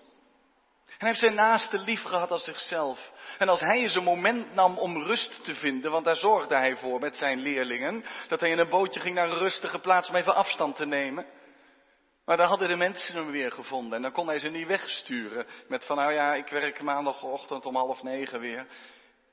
En 0.98 1.08
heeft 1.08 1.20
zijn 1.20 1.34
naaste 1.34 1.80
lief 1.80 2.04
gehad 2.04 2.32
als 2.32 2.44
zichzelf. 2.44 3.12
En 3.38 3.50
als 3.50 3.60
hij 3.60 3.78
eens 3.78 3.96
een 3.96 4.04
moment 4.04 4.54
nam 4.54 4.78
om 4.78 5.04
rust 5.04 5.44
te 5.46 5.54
vinden, 5.54 5.92
want 5.92 6.06
daar 6.06 6.16
zorgde 6.16 6.56
hij 6.56 6.78
voor 6.78 7.00
met 7.00 7.18
zijn 7.18 7.40
leerlingen, 7.40 8.06
dat 8.28 8.40
hij 8.40 8.50
in 8.50 8.60
een 8.60 8.70
bootje 8.70 9.00
ging 9.00 9.16
naar 9.16 9.30
een 9.30 9.38
rustige 9.38 9.80
plaats 9.80 10.10
om 10.10 10.16
even 10.16 10.36
afstand 10.36 10.76
te 10.76 10.86
nemen. 10.86 11.26
Maar 12.26 12.38
dan 12.38 12.48
hadden 12.48 12.68
de 12.68 12.76
mensen 12.76 13.16
hem 13.16 13.32
weer 13.32 13.52
gevonden 13.52 13.94
en 13.94 14.02
dan 14.02 14.12
kon 14.12 14.28
hij 14.28 14.40
ze 14.40 14.50
niet 14.50 14.68
wegsturen 14.68 15.48
met 15.68 15.86
van 15.86 15.98
nou 15.98 16.14
ja, 16.14 16.34
ik 16.34 16.48
werk 16.48 16.82
maandagochtend 16.82 17.66
om 17.66 17.76
half 17.76 18.04
negen 18.04 18.40
weer. 18.40 18.68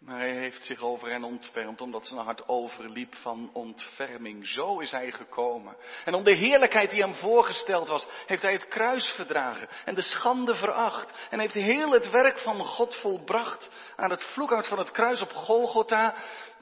Maar 0.07 0.19
hij 0.19 0.35
heeft 0.35 0.65
zich 0.65 0.81
over 0.81 1.11
hen 1.11 1.25
ontfermd, 1.25 1.81
omdat 1.81 2.07
zijn 2.07 2.21
hart 2.21 2.49
overliep 2.49 3.15
van 3.15 3.51
ontferming. 3.53 4.49
Zo 4.49 4.79
is 4.79 4.91
hij 4.91 5.13
gekomen. 5.13 5.77
En 6.05 6.15
om 6.15 6.25
de 6.25 6.37
heerlijkheid 6.37 6.91
die 6.91 7.03
hem 7.03 7.15
voorgesteld 7.15 7.89
was, 7.89 8.07
heeft 8.27 8.43
hij 8.43 8.53
het 8.53 8.69
kruis 8.69 9.11
verdragen 9.11 9.69
en 9.85 9.95
de 9.95 10.03
schande 10.03 10.55
veracht. 10.55 11.29
En 11.31 11.39
heeft 11.39 11.55
heel 11.55 11.91
het 11.91 12.11
werk 12.11 12.39
van 12.39 12.65
God 12.65 12.95
volbracht 12.95 13.71
aan 13.97 14.11
het 14.11 14.25
vloekhout 14.25 14.67
van 14.67 14.79
het 14.79 14.91
kruis 14.91 15.23
op 15.23 15.33
Golgotha, 15.33 16.15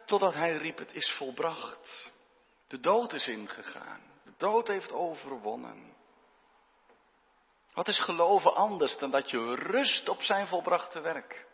totdat 0.05 0.35
hij 0.35 0.57
riep, 0.57 0.79
het 0.79 0.95
is 0.95 1.11
volbracht. 1.11 2.13
De 2.69 2.81
dood 2.81 3.13
is 3.13 3.29
ingegaan. 3.29 4.01
De 4.25 4.33
dood 4.37 4.69
heeft 4.69 4.93
overwonnen. 4.93 5.97
Wat 7.75 7.89
is 7.89 8.01
geloven 8.01 8.55
anders 8.55 8.99
dan 8.99 9.11
dat 9.11 9.31
je 9.31 9.55
rust 9.55 10.09
op 10.09 10.23
zijn 10.23 10.47
volbrachte 10.47 11.01
werk? 11.01 11.47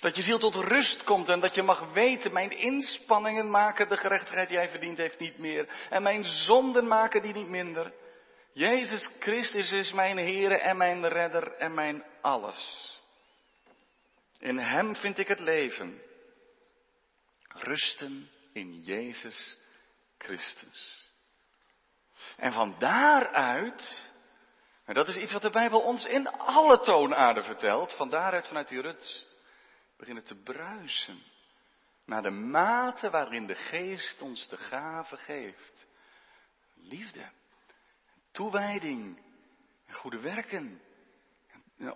Dat 0.00 0.16
je 0.16 0.22
ziel 0.22 0.38
tot 0.38 0.54
rust 0.54 1.02
komt 1.02 1.28
en 1.28 1.40
dat 1.40 1.54
je 1.54 1.62
mag 1.62 1.92
weten, 1.92 2.32
mijn 2.32 2.50
inspanningen 2.50 3.50
maken 3.50 3.88
de 3.88 3.96
gerechtigheid 3.96 4.48
die 4.48 4.56
hij 4.56 4.68
verdiend 4.68 4.98
heeft 4.98 5.18
niet 5.18 5.38
meer. 5.38 5.86
En 5.90 6.02
mijn 6.02 6.24
zonden 6.24 6.86
maken 6.86 7.22
die 7.22 7.32
niet 7.32 7.48
minder. 7.48 7.92
Jezus 8.52 9.10
Christus 9.18 9.72
is 9.72 9.92
mijn 9.92 10.18
Heer 10.18 10.52
en 10.52 10.76
mijn 10.76 11.08
Redder 11.08 11.52
en 11.52 11.74
mijn 11.74 12.04
alles. 12.20 12.88
In 14.38 14.58
Hem 14.58 14.96
vind 14.96 15.18
ik 15.18 15.28
het 15.28 15.40
leven. 15.40 16.02
Rusten 17.48 18.30
in 18.52 18.82
Jezus 18.82 19.58
Christus. 20.18 21.10
En 22.36 22.52
van 22.52 22.76
daaruit, 22.78 24.10
en 24.84 24.94
dat 24.94 25.08
is 25.08 25.16
iets 25.16 25.32
wat 25.32 25.42
de 25.42 25.50
Bijbel 25.50 25.80
ons 25.80 26.04
in 26.04 26.28
alle 26.28 26.80
toonaarden 26.80 27.44
vertelt, 27.44 27.94
van 27.94 28.10
daaruit 28.10 28.46
vanuit 28.48 28.68
die 28.68 28.80
rust 28.80 29.29
beginnen 30.00 30.24
te 30.24 30.34
bruisen 30.34 31.22
Naar 32.04 32.22
de 32.22 32.30
mate 32.30 33.10
waarin 33.10 33.46
de 33.46 33.54
geest 33.54 34.22
ons 34.22 34.48
de 34.48 34.56
gave 34.56 35.16
geeft. 35.16 35.86
Liefde, 36.74 37.30
toewijding 38.30 39.22
en 39.86 39.94
goede 39.94 40.20
werken. 40.20 40.80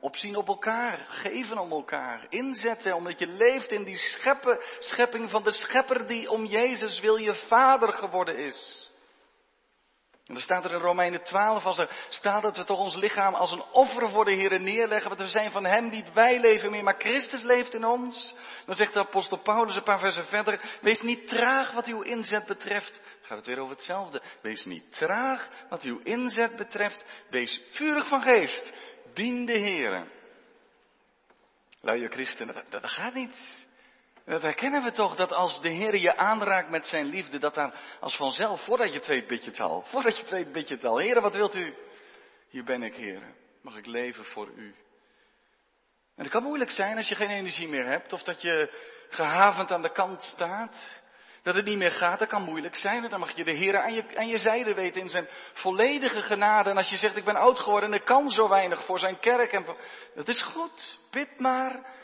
Opzien 0.01 0.37
op 0.37 0.49
elkaar, 0.49 0.99
geven 0.99 1.59
om 1.59 1.71
elkaar, 1.71 2.27
inzetten 2.29 2.95
omdat 2.95 3.19
je 3.19 3.27
leeft 3.27 3.71
in 3.71 3.85
die 3.85 3.97
scheppen, 3.97 4.59
schepping 4.79 5.31
van 5.31 5.43
de 5.43 5.53
schepper 5.53 6.07
die 6.07 6.31
om 6.31 6.45
Jezus 6.45 7.01
wil 7.01 7.17
je 7.17 7.35
vader 7.35 7.93
geworden 7.93 8.37
is. 8.37 8.91
En 10.27 10.35
dan 10.35 10.43
staat 10.43 10.65
er 10.65 10.73
in 10.73 10.81
Romeinen 10.81 11.23
12, 11.23 11.65
als 11.65 11.79
er 11.79 12.07
staat 12.09 12.43
dat 12.43 12.57
we 12.57 12.65
toch 12.65 12.79
ons 12.79 12.95
lichaam 12.95 13.35
als 13.35 13.51
een 13.51 13.65
offer 13.73 14.11
voor 14.11 14.25
de 14.25 14.33
Heer 14.33 14.61
neerleggen, 14.61 15.09
want 15.09 15.21
we 15.21 15.29
zijn 15.29 15.51
van 15.51 15.65
Hem 15.65 15.89
niet 15.89 16.13
wij 16.13 16.41
leven 16.41 16.71
meer, 16.71 16.83
maar 16.83 16.99
Christus 16.99 17.43
leeft 17.43 17.75
in 17.75 17.85
ons. 17.85 18.35
Dan 18.67 18.75
zegt 18.75 18.93
de 18.93 18.99
apostel 18.99 19.39
Paulus 19.39 19.75
een 19.75 19.83
paar 19.83 19.99
versen 19.99 20.27
verder, 20.27 20.79
wees 20.81 21.03
niet 21.03 21.29
traag 21.29 21.73
wat 21.73 21.87
uw 21.87 22.01
inzet 22.01 22.47
betreft. 22.47 23.01
Gaat 23.23 23.37
het 23.37 23.47
weer 23.47 23.59
over 23.59 23.75
hetzelfde. 23.75 24.23
Wees 24.43 24.65
niet 24.65 24.93
traag 24.93 25.49
wat 25.69 25.83
uw 25.83 25.99
inzet 25.99 26.57
betreft, 26.57 27.05
wees 27.31 27.61
vurig 27.71 28.09
van 28.09 28.23
geest, 28.23 28.73
dien 29.15 29.47
de 29.47 29.59
Heer. 29.59 30.07
Luie 31.81 32.09
christen, 32.09 32.47
dat, 32.47 32.63
dat 32.69 32.91
gaat 32.91 33.15
niet. 33.15 33.64
Dat 34.25 34.43
herkennen 34.43 34.83
we 34.83 34.93
toch, 34.93 35.17
dat 35.17 35.33
als 35.33 35.61
de 35.61 35.69
Heer 35.69 35.97
je 35.97 36.17
aanraakt 36.17 36.71
met 36.71 36.87
zijn 36.87 37.07
liefde, 37.07 37.39
dat 37.39 37.55
daar 37.55 37.75
als 38.01 38.17
vanzelf, 38.17 38.65
voordat 38.65 38.89
je 38.89 38.95
het 38.95 39.07
weet, 39.07 39.27
bid 39.27 39.45
je 39.45 39.51
het 39.51 39.61
al. 39.61 39.83
Voordat 39.83 40.17
je 40.17 40.21
het 40.21 40.31
weet, 40.31 40.53
bid 40.53 40.69
je 40.69 40.75
het 40.75 40.85
al. 40.85 40.99
Heer, 40.99 41.21
wat 41.21 41.35
wilt 41.35 41.55
u? 41.55 41.75
Hier 42.49 42.65
ben 42.65 42.83
ik, 42.83 42.95
Heer. 42.95 43.23
Mag 43.63 43.77
ik 43.77 43.87
leven 43.87 44.25
voor 44.25 44.49
u? 44.57 44.75
En 46.17 46.23
het 46.23 46.33
kan 46.33 46.43
moeilijk 46.43 46.71
zijn 46.71 46.97
als 46.97 47.09
je 47.09 47.15
geen 47.15 47.31
energie 47.31 47.69
meer 47.69 47.87
hebt, 47.87 48.13
of 48.13 48.23
dat 48.23 48.43
je 48.43 48.71
gehavend 49.09 49.73
aan 49.73 49.83
de 49.83 49.93
kant 49.93 50.23
staat. 50.23 51.03
Dat 51.43 51.55
het 51.55 51.65
niet 51.65 51.79
meer 51.79 51.91
gaat, 51.91 52.19
dat 52.19 52.29
kan 52.29 52.43
moeilijk 52.43 52.77
zijn. 52.77 53.09
Dan 53.09 53.21
mag 53.21 53.37
je 53.37 53.45
de 53.45 53.53
Heer 53.53 53.79
aan 53.79 53.95
je, 53.95 54.17
aan 54.17 54.29
je 54.29 54.39
zijde 54.39 54.75
weten 54.75 55.01
in 55.01 55.09
zijn 55.09 55.29
volledige 55.53 56.23
genade. 56.23 56.71
En 56.71 56.77
als 56.77 56.91
je 56.91 56.97
zegt, 56.97 57.17
ik 57.17 57.25
ben 57.25 57.37
oud 57.37 57.59
geworden 57.59 57.93
en 57.93 57.99
ik 57.99 58.05
kan 58.05 58.31
zo 58.31 58.49
weinig 58.49 58.85
voor 58.85 58.99
zijn 58.99 59.19
kerk. 59.19 59.53
En. 59.53 59.67
Dat 60.15 60.29
is 60.29 60.43
goed, 60.43 60.99
bid 61.11 61.39
maar. 61.39 62.03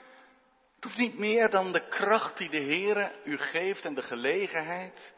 Het 0.81 0.89
hoeft 0.89 1.01
niet 1.01 1.19
meer 1.19 1.51
dan 1.51 1.73
de 1.73 1.89
kracht 1.89 2.39
die 2.39 2.51
de 2.51 2.59
Heer 2.59 3.13
u 3.25 3.39
geeft 3.39 3.85
en 3.85 3.95
de 3.95 4.03
gelegenheid. 4.03 5.15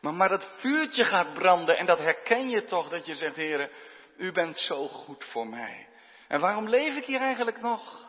Maar, 0.00 0.14
maar 0.14 0.28
dat 0.28 0.50
vuurtje 0.56 1.04
gaat 1.04 1.34
branden 1.34 1.78
en 1.78 1.86
dat 1.86 1.98
herken 1.98 2.48
je 2.48 2.64
toch 2.64 2.88
dat 2.88 3.06
je 3.06 3.14
zegt, 3.14 3.36
Heer, 3.36 3.70
u 4.16 4.32
bent 4.32 4.58
zo 4.58 4.88
goed 4.88 5.24
voor 5.24 5.46
mij. 5.46 5.88
En 6.28 6.40
waarom 6.40 6.68
leef 6.68 6.96
ik 6.96 7.04
hier 7.04 7.20
eigenlijk 7.20 7.60
nog? 7.60 8.06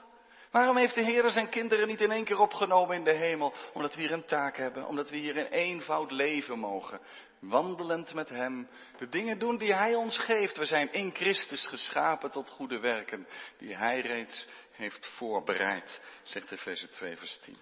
Waarom 0.51 0.77
heeft 0.77 0.95
de 0.95 1.03
Heer 1.03 1.29
zijn 1.29 1.49
kinderen 1.49 1.87
niet 1.87 2.01
in 2.01 2.11
één 2.11 2.23
keer 2.23 2.39
opgenomen 2.39 2.95
in 2.95 3.03
de 3.03 3.15
hemel? 3.15 3.53
Omdat 3.73 3.95
we 3.95 4.01
hier 4.01 4.11
een 4.11 4.25
taak 4.25 4.57
hebben, 4.57 4.87
omdat 4.87 5.09
we 5.09 5.17
hier 5.17 5.35
in 5.35 5.45
eenvoud 5.45 6.11
leven 6.11 6.59
mogen. 6.59 6.99
Wandelend 7.39 8.13
met 8.13 8.29
Hem, 8.29 8.67
de 8.97 9.09
dingen 9.09 9.39
doen 9.39 9.57
die 9.57 9.73
Hij 9.73 9.95
ons 9.95 10.19
geeft. 10.19 10.57
We 10.57 10.65
zijn 10.65 10.91
in 10.91 11.15
Christus 11.15 11.67
geschapen 11.67 12.31
tot 12.31 12.49
goede 12.49 12.79
werken, 12.79 13.27
die 13.57 13.75
Hij 13.75 13.99
reeds 13.99 14.47
heeft 14.77 15.07
voorbereid, 15.07 16.01
zegt 16.23 16.51
Efeze 16.51 16.89
2 16.89 17.17
vers 17.17 17.39
10. 17.39 17.57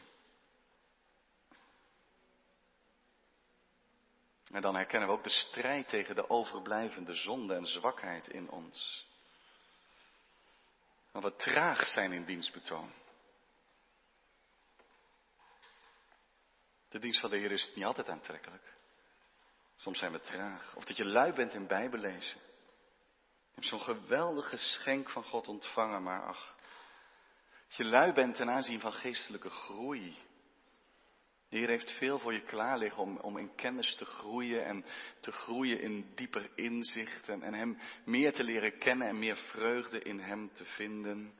En 4.51 4.61
dan 4.61 4.75
herkennen 4.75 5.09
we 5.09 5.15
ook 5.15 5.23
de 5.23 5.29
strijd 5.29 5.87
tegen 5.87 6.15
de 6.15 6.29
overblijvende 6.29 7.13
zonde 7.13 7.55
en 7.55 7.65
zwakheid 7.65 8.27
in 8.27 8.49
ons. 8.49 9.07
Dat 11.11 11.23
we 11.23 11.35
traag 11.35 11.85
zijn 11.85 12.11
in 12.11 12.25
dienstbetoon. 12.25 12.93
De 16.89 16.99
dienst 16.99 17.19
van 17.19 17.29
de 17.29 17.37
Heer 17.37 17.51
is 17.51 17.71
niet 17.75 17.85
altijd 17.85 18.09
aantrekkelijk. 18.09 18.73
Soms 19.75 19.99
zijn 19.99 20.11
we 20.11 20.19
traag. 20.19 20.75
Of 20.75 20.83
dat 20.83 20.97
je 20.97 21.05
lui 21.05 21.33
bent 21.33 21.53
in 21.53 21.67
Bijbellezen. 21.67 22.39
Je 22.39 23.61
hebt 23.61 23.67
zo'n 23.67 23.95
geweldig 23.95 24.49
geschenk 24.49 25.09
van 25.09 25.23
God 25.23 25.47
ontvangen, 25.47 26.03
maar 26.03 26.23
ach, 26.23 26.54
dat 27.67 27.75
je 27.77 27.83
lui 27.83 28.13
bent 28.13 28.35
ten 28.35 28.49
aanzien 28.49 28.79
van 28.79 28.93
geestelijke 28.93 29.49
groei. 29.49 30.15
De 31.49 31.57
Heer 31.57 31.69
heeft 31.69 31.91
veel 31.91 32.19
voor 32.19 32.33
je 32.33 32.41
klaar 32.41 32.77
liggen 32.77 33.01
om, 33.01 33.17
om 33.17 33.37
in 33.37 33.55
kennis 33.55 33.95
te 33.95 34.05
groeien 34.05 34.65
en 34.65 34.85
te 35.19 35.31
groeien 35.31 35.81
in 35.81 36.11
dieper 36.15 36.49
inzicht 36.55 37.29
en, 37.29 37.43
en 37.43 37.53
Hem 37.53 37.77
meer 38.05 38.33
te 38.33 38.43
leren 38.43 38.77
kennen 38.77 39.07
en 39.07 39.19
meer 39.19 39.37
vreugde 39.37 39.99
in 39.99 40.19
Hem 40.19 40.53
te 40.53 40.65
vinden. 40.65 41.33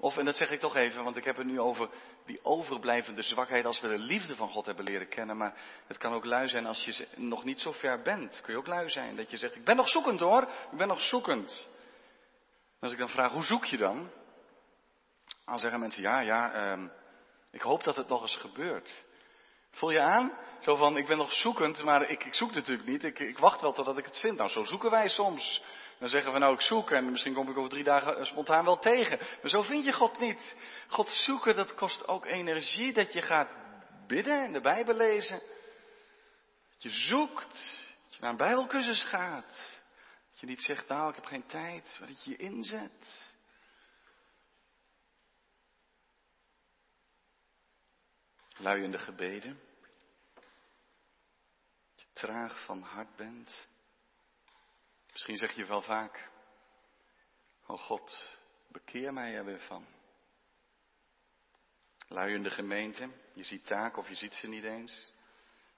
Of, 0.00 0.16
en 0.16 0.24
dat 0.24 0.36
zeg 0.36 0.50
ik 0.50 0.60
toch 0.60 0.76
even, 0.76 1.04
want 1.04 1.16
ik 1.16 1.24
heb 1.24 1.36
het 1.36 1.46
nu 1.46 1.60
over 1.60 1.90
die 2.26 2.44
overblijvende 2.44 3.22
zwakheid 3.22 3.64
als 3.64 3.80
we 3.80 3.88
de 3.88 3.98
liefde 3.98 4.36
van 4.36 4.48
God 4.48 4.66
hebben 4.66 4.84
leren 4.84 5.08
kennen. 5.08 5.36
Maar 5.36 5.54
het 5.86 5.98
kan 5.98 6.12
ook 6.12 6.24
lui 6.24 6.48
zijn 6.48 6.66
als 6.66 6.84
je 6.84 7.06
nog 7.16 7.44
niet 7.44 7.60
zo 7.60 7.72
ver 7.72 8.02
bent. 8.02 8.40
Kun 8.40 8.52
je 8.52 8.58
ook 8.58 8.66
lui 8.66 8.90
zijn 8.90 9.16
dat 9.16 9.30
je 9.30 9.36
zegt, 9.36 9.56
ik 9.56 9.64
ben 9.64 9.76
nog 9.76 9.88
zoekend 9.88 10.20
hoor, 10.20 10.42
ik 10.42 10.78
ben 10.78 10.88
nog 10.88 11.00
zoekend. 11.00 11.68
Als 12.80 12.92
ik 12.92 12.98
dan 12.98 13.08
vraag, 13.08 13.32
hoe 13.32 13.44
zoek 13.44 13.64
je 13.64 13.76
dan? 13.76 14.10
Dan 15.46 15.58
zeggen 15.58 15.80
mensen, 15.80 16.02
ja, 16.02 16.20
ja, 16.20 16.74
uh, 16.76 16.88
ik 17.50 17.60
hoop 17.60 17.84
dat 17.84 17.96
het 17.96 18.08
nog 18.08 18.22
eens 18.22 18.36
gebeurt. 18.36 19.04
Voel 19.70 19.90
je 19.90 20.00
aan? 20.00 20.32
Zo 20.60 20.76
van, 20.76 20.96
ik 20.96 21.06
ben 21.06 21.16
nog 21.16 21.32
zoekend, 21.32 21.82
maar 21.82 22.10
ik, 22.10 22.24
ik 22.24 22.34
zoek 22.34 22.54
natuurlijk 22.54 22.88
niet. 22.88 23.04
Ik, 23.04 23.18
ik, 23.18 23.38
wacht 23.38 23.60
wel 23.60 23.72
totdat 23.72 23.98
ik 23.98 24.04
het 24.04 24.18
vind. 24.18 24.36
Nou, 24.36 24.48
zo 24.48 24.62
zoeken 24.62 24.90
wij 24.90 25.08
soms. 25.08 25.62
Dan 25.98 26.08
zeggen 26.08 26.32
we, 26.32 26.38
nou, 26.38 26.54
ik 26.54 26.60
zoek 26.60 26.90
en 26.90 27.10
misschien 27.10 27.34
kom 27.34 27.50
ik 27.50 27.56
over 27.56 27.70
drie 27.70 27.84
dagen 27.84 28.18
eh, 28.18 28.24
spontaan 28.24 28.64
wel 28.64 28.78
tegen. 28.78 29.18
Maar 29.18 29.50
zo 29.50 29.62
vind 29.62 29.84
je 29.84 29.92
God 29.92 30.18
niet. 30.18 30.56
God 30.88 31.10
zoeken, 31.10 31.56
dat 31.56 31.74
kost 31.74 32.08
ook 32.08 32.24
energie. 32.24 32.92
Dat 32.92 33.12
je 33.12 33.22
gaat 33.22 33.48
bidden 34.06 34.44
en 34.44 34.52
de 34.52 34.60
Bijbel 34.60 34.94
lezen. 34.94 35.42
Dat 36.72 36.82
je 36.82 36.90
zoekt. 36.90 37.82
Dat 38.04 38.14
je 38.14 38.20
naar 38.20 38.30
een 38.30 38.36
Bijbelcursus 38.36 39.04
gaat. 39.04 39.80
Dat 40.30 40.40
je 40.40 40.46
niet 40.46 40.62
zegt, 40.62 40.88
nou, 40.88 41.08
ik 41.08 41.14
heb 41.14 41.24
geen 41.24 41.46
tijd. 41.46 41.96
Maar 41.98 42.08
dat 42.08 42.24
je 42.24 42.30
je 42.30 42.36
inzet. 42.36 43.25
Luiende 48.56 48.98
gebeden. 48.98 49.60
Dat 51.94 52.00
je 52.00 52.06
traag 52.12 52.64
van 52.64 52.82
hart 52.82 53.16
bent. 53.16 53.68
Misschien 55.12 55.36
zeg 55.36 55.52
je 55.52 55.64
wel 55.64 55.82
vaak, 55.82 56.28
oh 57.66 57.78
God, 57.78 58.38
bekeer 58.68 59.12
mij 59.12 59.34
er 59.34 59.44
weer 59.44 59.60
van. 59.60 59.86
Luiende 62.08 62.50
gemeente, 62.50 63.10
je 63.32 63.42
ziet 63.42 63.66
taken 63.66 63.98
of 63.98 64.08
je 64.08 64.14
ziet 64.14 64.34
ze 64.34 64.48
niet 64.48 64.64
eens. 64.64 65.12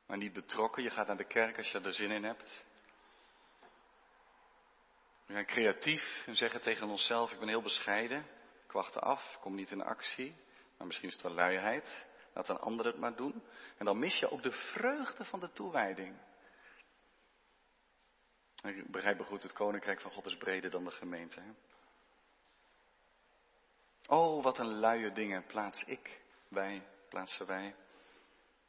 Maar 0.07 0.17
niet 0.17 0.33
betrokken, 0.33 0.83
je 0.83 0.91
gaat 0.91 1.07
naar 1.07 1.17
de 1.17 1.27
kerk 1.27 1.57
als 1.57 1.71
je 1.71 1.81
er 1.81 1.93
zin 1.93 2.11
in 2.11 2.25
hebt. 2.25 2.65
We 5.27 5.33
zijn 5.33 5.47
creatief 5.47 6.23
en 6.27 6.37
zeggen 6.37 6.61
tegen 6.61 6.89
onszelf, 6.89 7.33
ik 7.33 7.39
ben 7.39 7.49
heel 7.49 7.63
bescheiden. 7.63 8.27
Ik 8.65 8.73
wacht 8.73 9.01
af, 9.01 9.39
kom 9.41 9.55
niet 9.55 9.71
in 9.71 9.83
actie. 9.83 10.37
Maar 10.77 10.87
misschien 10.87 11.09
is 11.09 11.15
het 11.15 11.23
wel 11.23 11.33
luiheid. 11.33 12.07
Laat 12.39 12.49
een 12.49 12.59
ander 12.59 12.87
het 12.87 12.99
maar 12.99 13.17
doen. 13.17 13.43
En 13.79 13.85
dan 13.85 13.99
mis 13.99 14.19
je 14.19 14.31
ook 14.31 14.43
de 14.43 14.53
vreugde 14.53 15.25
van 15.25 15.41
de 15.41 15.53
toewijding. 15.53 16.19
Ik 18.63 18.91
begrijp 18.91 19.21
goed, 19.21 19.43
het 19.43 19.53
koninkrijk 19.53 20.01
van 20.01 20.11
God 20.11 20.27
is 20.27 20.37
breder 20.37 20.71
dan 20.71 20.85
de 20.85 20.91
gemeente. 20.91 21.43
Oh, 24.07 24.43
wat 24.43 24.59
een 24.59 24.79
luie 24.79 25.13
dingen 25.13 25.47
plaats 25.47 25.83
ik, 25.83 26.21
wij, 26.49 26.87
plaatsen 27.09 27.47
wij. 27.47 27.75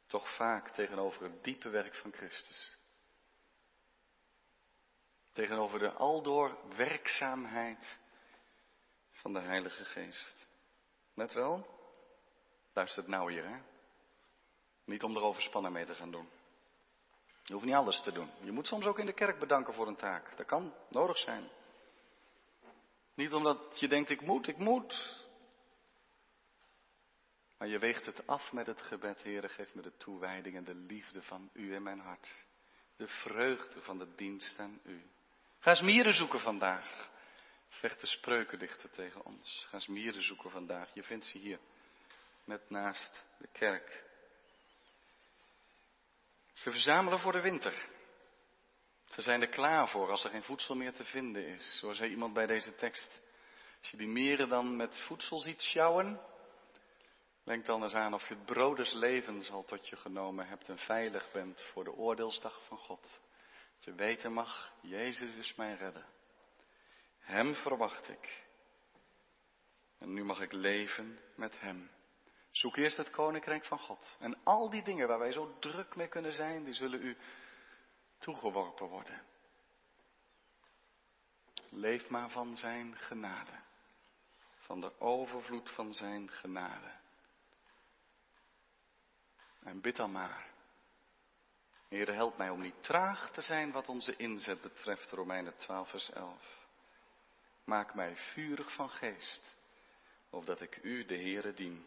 Toch 0.06 0.36
vaak 0.36 0.68
tegenover 0.68 1.22
het 1.22 1.44
diepe 1.44 1.68
werk 1.68 1.94
van 1.94 2.12
Christus. 2.12 2.76
Tegenover 5.32 5.78
de 5.78 5.92
aldoor 5.92 6.58
werkzaamheid 6.76 7.98
van 9.10 9.32
de 9.32 9.40
Heilige 9.40 9.84
Geest. 9.84 10.46
Net 11.14 11.32
wel? 11.32 11.79
Luister 12.72 13.02
het 13.02 13.10
nou 13.10 13.32
hier, 13.32 13.48
hè. 13.48 13.56
Niet 14.84 15.02
om 15.02 15.16
erover 15.16 15.42
spannen 15.42 15.72
mee 15.72 15.84
te 15.84 15.94
gaan 15.94 16.10
doen. 16.10 16.28
Je 17.44 17.52
hoeft 17.52 17.64
niet 17.64 17.74
alles 17.74 18.00
te 18.00 18.12
doen. 18.12 18.30
Je 18.40 18.52
moet 18.52 18.66
soms 18.66 18.86
ook 18.86 18.98
in 18.98 19.06
de 19.06 19.12
kerk 19.12 19.38
bedanken 19.38 19.74
voor 19.74 19.86
een 19.86 19.96
taak. 19.96 20.36
Dat 20.36 20.46
kan 20.46 20.74
nodig 20.88 21.18
zijn. 21.18 21.48
Niet 23.14 23.32
omdat 23.32 23.80
je 23.80 23.88
denkt, 23.88 24.10
ik 24.10 24.20
moet, 24.20 24.46
ik 24.48 24.56
moet. 24.56 25.18
Maar 27.58 27.68
je 27.68 27.78
weegt 27.78 28.06
het 28.06 28.26
af 28.26 28.52
met 28.52 28.66
het 28.66 28.82
gebed, 28.82 29.22
Heere, 29.22 29.48
geef 29.48 29.74
me 29.74 29.82
de 29.82 29.96
toewijding 29.96 30.56
en 30.56 30.64
de 30.64 30.74
liefde 30.74 31.22
van 31.22 31.50
U 31.52 31.74
in 31.74 31.82
mijn 31.82 32.00
hart. 32.00 32.46
De 32.96 33.08
vreugde 33.08 33.80
van 33.80 33.98
de 33.98 34.14
dienst 34.14 34.58
aan 34.58 34.80
U. 34.84 35.10
Ga 35.58 35.70
eens 35.70 35.80
mieren 35.80 36.12
zoeken 36.12 36.40
vandaag, 36.40 37.10
zegt 37.68 38.00
de 38.00 38.06
spreukendichter 38.06 38.90
tegen 38.90 39.24
ons. 39.24 39.66
Ga 39.68 39.74
eens 39.74 39.86
mieren 39.86 40.22
zoeken 40.22 40.50
vandaag, 40.50 40.94
je 40.94 41.02
vindt 41.02 41.24
ze 41.24 41.38
hier 41.38 41.58
net 42.44 42.70
naast 42.70 43.24
de 43.38 43.48
kerk. 43.52 44.04
Ze 46.52 46.70
verzamelen 46.70 47.18
voor 47.18 47.32
de 47.32 47.40
winter. 47.40 47.88
Ze 49.04 49.22
zijn 49.22 49.40
er 49.40 49.48
klaar 49.48 49.88
voor 49.88 50.10
als 50.10 50.24
er 50.24 50.30
geen 50.30 50.42
voedsel 50.42 50.74
meer 50.74 50.92
te 50.92 51.04
vinden 51.04 51.46
is. 51.46 51.78
Zo 51.78 51.92
zei 51.92 52.10
iemand 52.10 52.34
bij 52.34 52.46
deze 52.46 52.74
tekst. 52.74 53.20
Als 53.80 53.90
je 53.90 53.96
die 53.96 54.08
meren 54.08 54.48
dan 54.48 54.76
met 54.76 54.98
voedsel 54.98 55.38
ziet 55.38 55.62
sjouwen, 55.62 56.20
Denk 57.50 57.66
dan 57.66 57.82
eens 57.82 57.94
aan 57.94 58.14
of 58.14 58.28
je 58.28 58.34
het 58.34 58.44
brood 58.44 58.76
des 58.76 59.50
al 59.50 59.64
tot 59.64 59.88
je 59.88 59.96
genomen 59.96 60.46
hebt 60.46 60.68
en 60.68 60.78
veilig 60.78 61.32
bent 61.32 61.62
voor 61.62 61.84
de 61.84 61.92
oordeelsdag 61.92 62.64
van 62.66 62.78
God. 62.78 63.20
Dat 63.74 63.84
je 63.84 63.94
weten 63.94 64.32
mag, 64.32 64.72
Jezus 64.80 65.34
is 65.34 65.54
mijn 65.54 65.76
redder. 65.76 66.06
Hem 67.18 67.54
verwacht 67.54 68.08
ik. 68.08 68.44
En 69.98 70.12
nu 70.12 70.24
mag 70.24 70.40
ik 70.40 70.52
leven 70.52 71.18
met 71.36 71.60
Hem. 71.60 71.90
Zoek 72.50 72.76
eerst 72.76 72.96
het 72.96 73.10
koninkrijk 73.10 73.64
van 73.64 73.78
God. 73.78 74.16
En 74.18 74.38
al 74.44 74.70
die 74.70 74.82
dingen 74.82 75.08
waar 75.08 75.18
wij 75.18 75.32
zo 75.32 75.56
druk 75.58 75.96
mee 75.96 76.08
kunnen 76.08 76.32
zijn, 76.32 76.64
die 76.64 76.74
zullen 76.74 77.02
u 77.02 77.16
toegeworpen 78.18 78.86
worden. 78.86 79.22
Leef 81.70 82.08
maar 82.08 82.30
van 82.30 82.56
Zijn 82.56 82.96
genade. 82.96 83.60
Van 84.56 84.80
de 84.80 85.00
overvloed 85.00 85.70
van 85.70 85.94
Zijn 85.94 86.30
genade. 86.30 86.98
En 89.62 89.80
bid 89.80 89.96
dan 89.96 90.12
maar. 90.12 90.48
Heere, 91.88 92.12
help 92.12 92.36
mij 92.36 92.50
om 92.50 92.60
niet 92.60 92.82
traag 92.82 93.30
te 93.30 93.40
zijn 93.40 93.72
wat 93.72 93.88
onze 93.88 94.16
inzet 94.16 94.60
betreft, 94.60 95.10
Romeinen 95.10 95.56
12, 95.56 95.90
vers 95.90 96.10
11. 96.10 96.66
Maak 97.64 97.94
mij 97.94 98.16
vurig 98.16 98.72
van 98.72 98.90
geest, 98.90 99.56
opdat 100.30 100.60
ik 100.60 100.78
u, 100.82 101.04
de 101.04 101.16
Heere, 101.16 101.52
dien. 101.52 101.86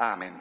Amen. 0.00 0.34